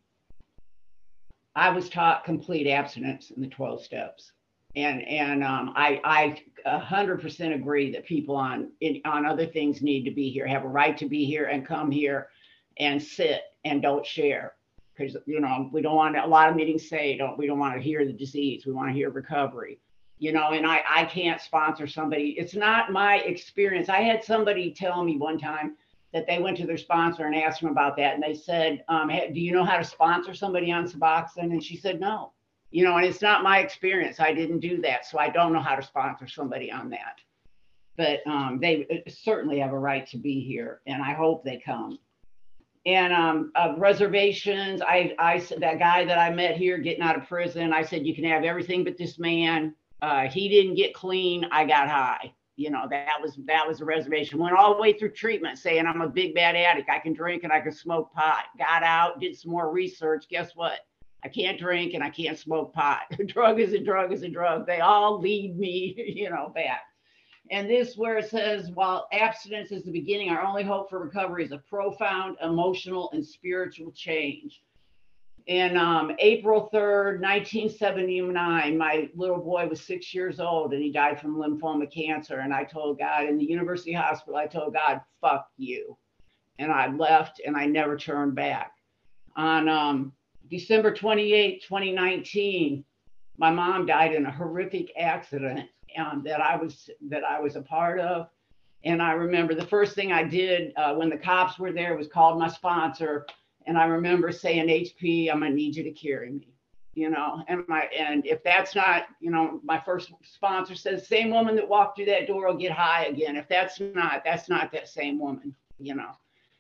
[1.55, 4.33] I was taught complete abstinence in the 12 steps.
[4.75, 10.05] And, and um, I, I 100% agree that people on, in, on other things need
[10.05, 12.29] to be here, have a right to be here and come here
[12.79, 14.53] and sit and don't share.
[14.97, 17.74] Because, you know, we don't want a lot of meetings say, don't, we don't want
[17.74, 18.66] to hear the disease.
[18.66, 19.78] We want to hear recovery
[20.18, 24.72] you know and i i can't sponsor somebody it's not my experience i had somebody
[24.72, 25.76] tell me one time
[26.16, 28.14] that they went to their sponsor and asked them about that.
[28.14, 31.53] And they said, um, hey, do you know how to sponsor somebody on Suboxone?
[31.53, 32.32] And she said, no,
[32.70, 34.18] you know, and it's not my experience.
[34.18, 35.05] I didn't do that.
[35.05, 37.20] So I don't know how to sponsor somebody on that.
[37.99, 41.59] But um, they uh, certainly have a right to be here and I hope they
[41.59, 41.99] come.
[42.87, 47.16] And um, uh, reservations, I, I, said that guy that I met here getting out
[47.16, 49.74] of prison, I said, you can have everything but this man.
[50.03, 51.47] Uh, he didn't get clean.
[51.51, 52.32] I got high.
[52.55, 54.39] You know that was that was a reservation.
[54.39, 56.89] Went all the way through treatment saying i'm a big bad addict.
[56.89, 58.45] I can drink and i can smoke pot.
[58.57, 60.26] Got out did some more research.
[60.30, 60.80] Guess what?
[61.22, 63.03] I can't drink and i can't smoke pot.
[63.26, 64.66] Drug is a drug is a drug.
[64.66, 66.80] They all lead me you know back
[67.51, 71.44] and this where it says while abstinence is the beginning our only hope for recovery
[71.44, 74.62] is a profound emotional and spiritual change
[75.47, 81.20] in um, April 3rd, 1979, my little boy was six years old and he died
[81.20, 82.40] from lymphoma cancer.
[82.40, 85.97] And I told God in the university hospital, I told God, fuck you.
[86.59, 88.72] And I left and I never turned back.
[89.36, 90.12] On um,
[90.51, 92.84] December 28, 2019,
[93.38, 97.62] my mom died in a horrific accident um, that I was that I was a
[97.62, 98.28] part of.
[98.84, 102.07] And I remember the first thing I did uh, when the cops were there was
[102.07, 103.26] called my sponsor
[103.66, 106.49] and I remember saying, HP, I'm gonna need you to carry me,
[106.94, 111.30] you know, and my and if that's not, you know, my first sponsor says, same
[111.30, 113.36] woman that walked through that door will get high again.
[113.36, 116.12] If that's not, that's not that same woman, you know.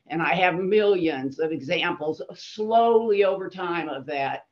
[0.08, 4.46] And I have millions of examples slowly over time of that,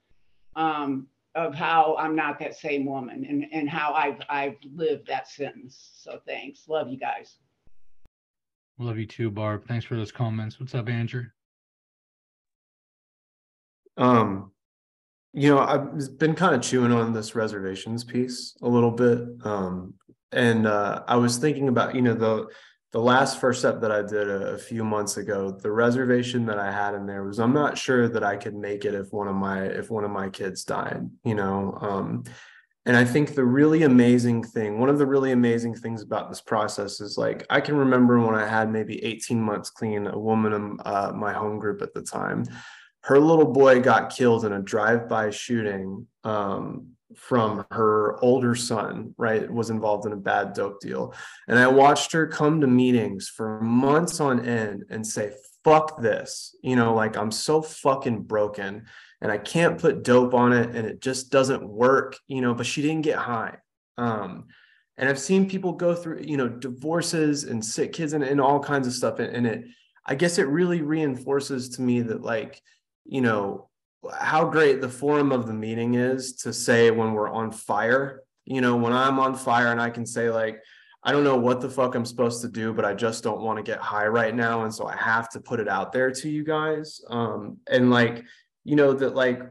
[0.57, 5.28] um, of how I'm not that same woman and, and how I've I've lived that
[5.28, 5.91] sentence.
[5.97, 6.68] So thanks.
[6.68, 7.37] Love you guys.
[8.78, 9.66] Love you too, Barb.
[9.66, 10.59] Thanks for those comments.
[10.59, 11.24] What's up, Andrew?
[13.97, 14.51] Um,
[15.32, 19.20] you know, I've been kind of chewing on this reservations piece a little bit.
[19.45, 19.95] Um,
[20.32, 22.47] and uh, I was thinking about, you know, the
[22.95, 26.61] the last first step that I did a, a, few months ago, the reservation that
[26.61, 29.26] I had in there was I'm not sure that I could make it if one
[29.26, 31.76] of my if one of my kids died, you know.
[31.80, 32.22] Um,
[32.86, 36.40] and I think the really amazing thing, one of the really amazing things about this
[36.40, 40.53] process is like I can remember when I had maybe 18 months clean, a woman
[40.53, 42.45] in uh, my home group at the time
[43.05, 49.51] her little boy got killed in a drive-by shooting um, from her older son right
[49.51, 51.15] was involved in a bad dope deal.
[51.49, 55.33] And i watched her come to meetings for months on end and say
[55.63, 58.85] fuck this you know like i'm so fucking broken
[59.23, 62.67] and i can't put dope on it and it just doesn't work you know but
[62.67, 63.57] she didn't get high.
[63.97, 64.47] Um,
[64.97, 68.61] and i've seen people go through you know divorces and sick kids and, and all
[68.61, 69.19] kinds of stuff.
[69.19, 69.65] And, and it
[70.07, 72.61] i guess it really reinforces to me that like
[73.05, 73.69] you know
[74.19, 78.61] how great the forum of the meeting is to say when we're on fire you
[78.61, 80.61] know when i'm on fire and i can say like
[81.07, 83.59] I don't know what the fuck I'm supposed to do, but I just don't want
[83.59, 84.65] to get high right now.
[84.65, 87.03] And so I have to put it out there to you guys.
[87.11, 88.25] Um, and like,
[88.65, 89.43] you know, that like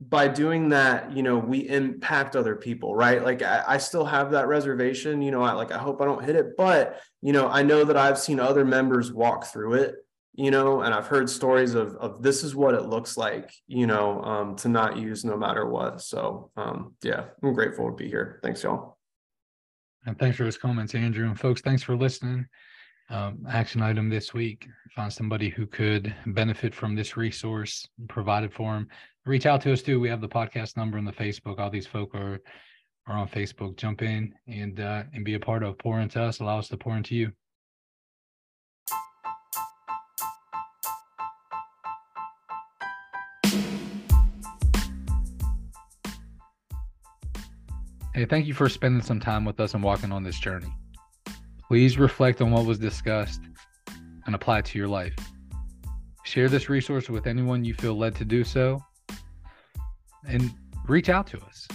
[0.00, 3.22] by doing that, you know, we impact other people, right?
[3.22, 6.24] Like I, I still have that reservation, you know, I like I hope I don't
[6.24, 9.96] hit it, but you know, I know that I've seen other members walk through it
[10.38, 13.88] you know, and I've heard stories of of this is what it looks like, you
[13.88, 16.00] know, um, to not use no matter what.
[16.00, 18.38] So um, yeah, I'm grateful to be here.
[18.40, 18.98] Thanks, y'all.
[20.06, 21.26] And thanks for those comments, Andrew.
[21.26, 22.46] And folks, thanks for listening.
[23.10, 28.74] Um, action item this week: find somebody who could benefit from this resource provided for
[28.74, 28.86] them.
[29.26, 29.98] Reach out to us too.
[29.98, 31.58] We have the podcast number and the Facebook.
[31.58, 32.38] All these folk are
[33.08, 33.76] are on Facebook.
[33.76, 36.38] Jump in and uh, and be a part of pour into us.
[36.38, 37.32] Allow us to pour into you.
[48.18, 50.74] Hey, thank you for spending some time with us and walking on this journey.
[51.68, 53.40] Please reflect on what was discussed
[54.26, 55.14] and apply it to your life.
[56.24, 58.84] Share this resource with anyone you feel led to do so
[60.26, 60.52] and
[60.88, 61.68] reach out to us.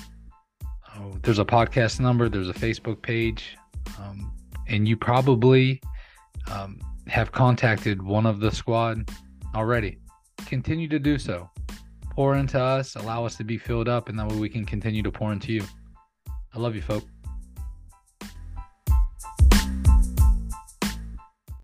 [0.97, 3.55] Oh, there's a podcast number, there's a Facebook page,
[3.97, 4.33] um,
[4.67, 5.81] and you probably
[6.51, 6.77] um,
[7.07, 9.09] have contacted one of the squad
[9.55, 9.97] already.
[10.45, 11.49] Continue to do so.
[12.09, 15.03] Pour into us, allow us to be filled up, and that way we can continue
[15.03, 15.63] to pour into you.
[16.53, 17.22] I love you, folks.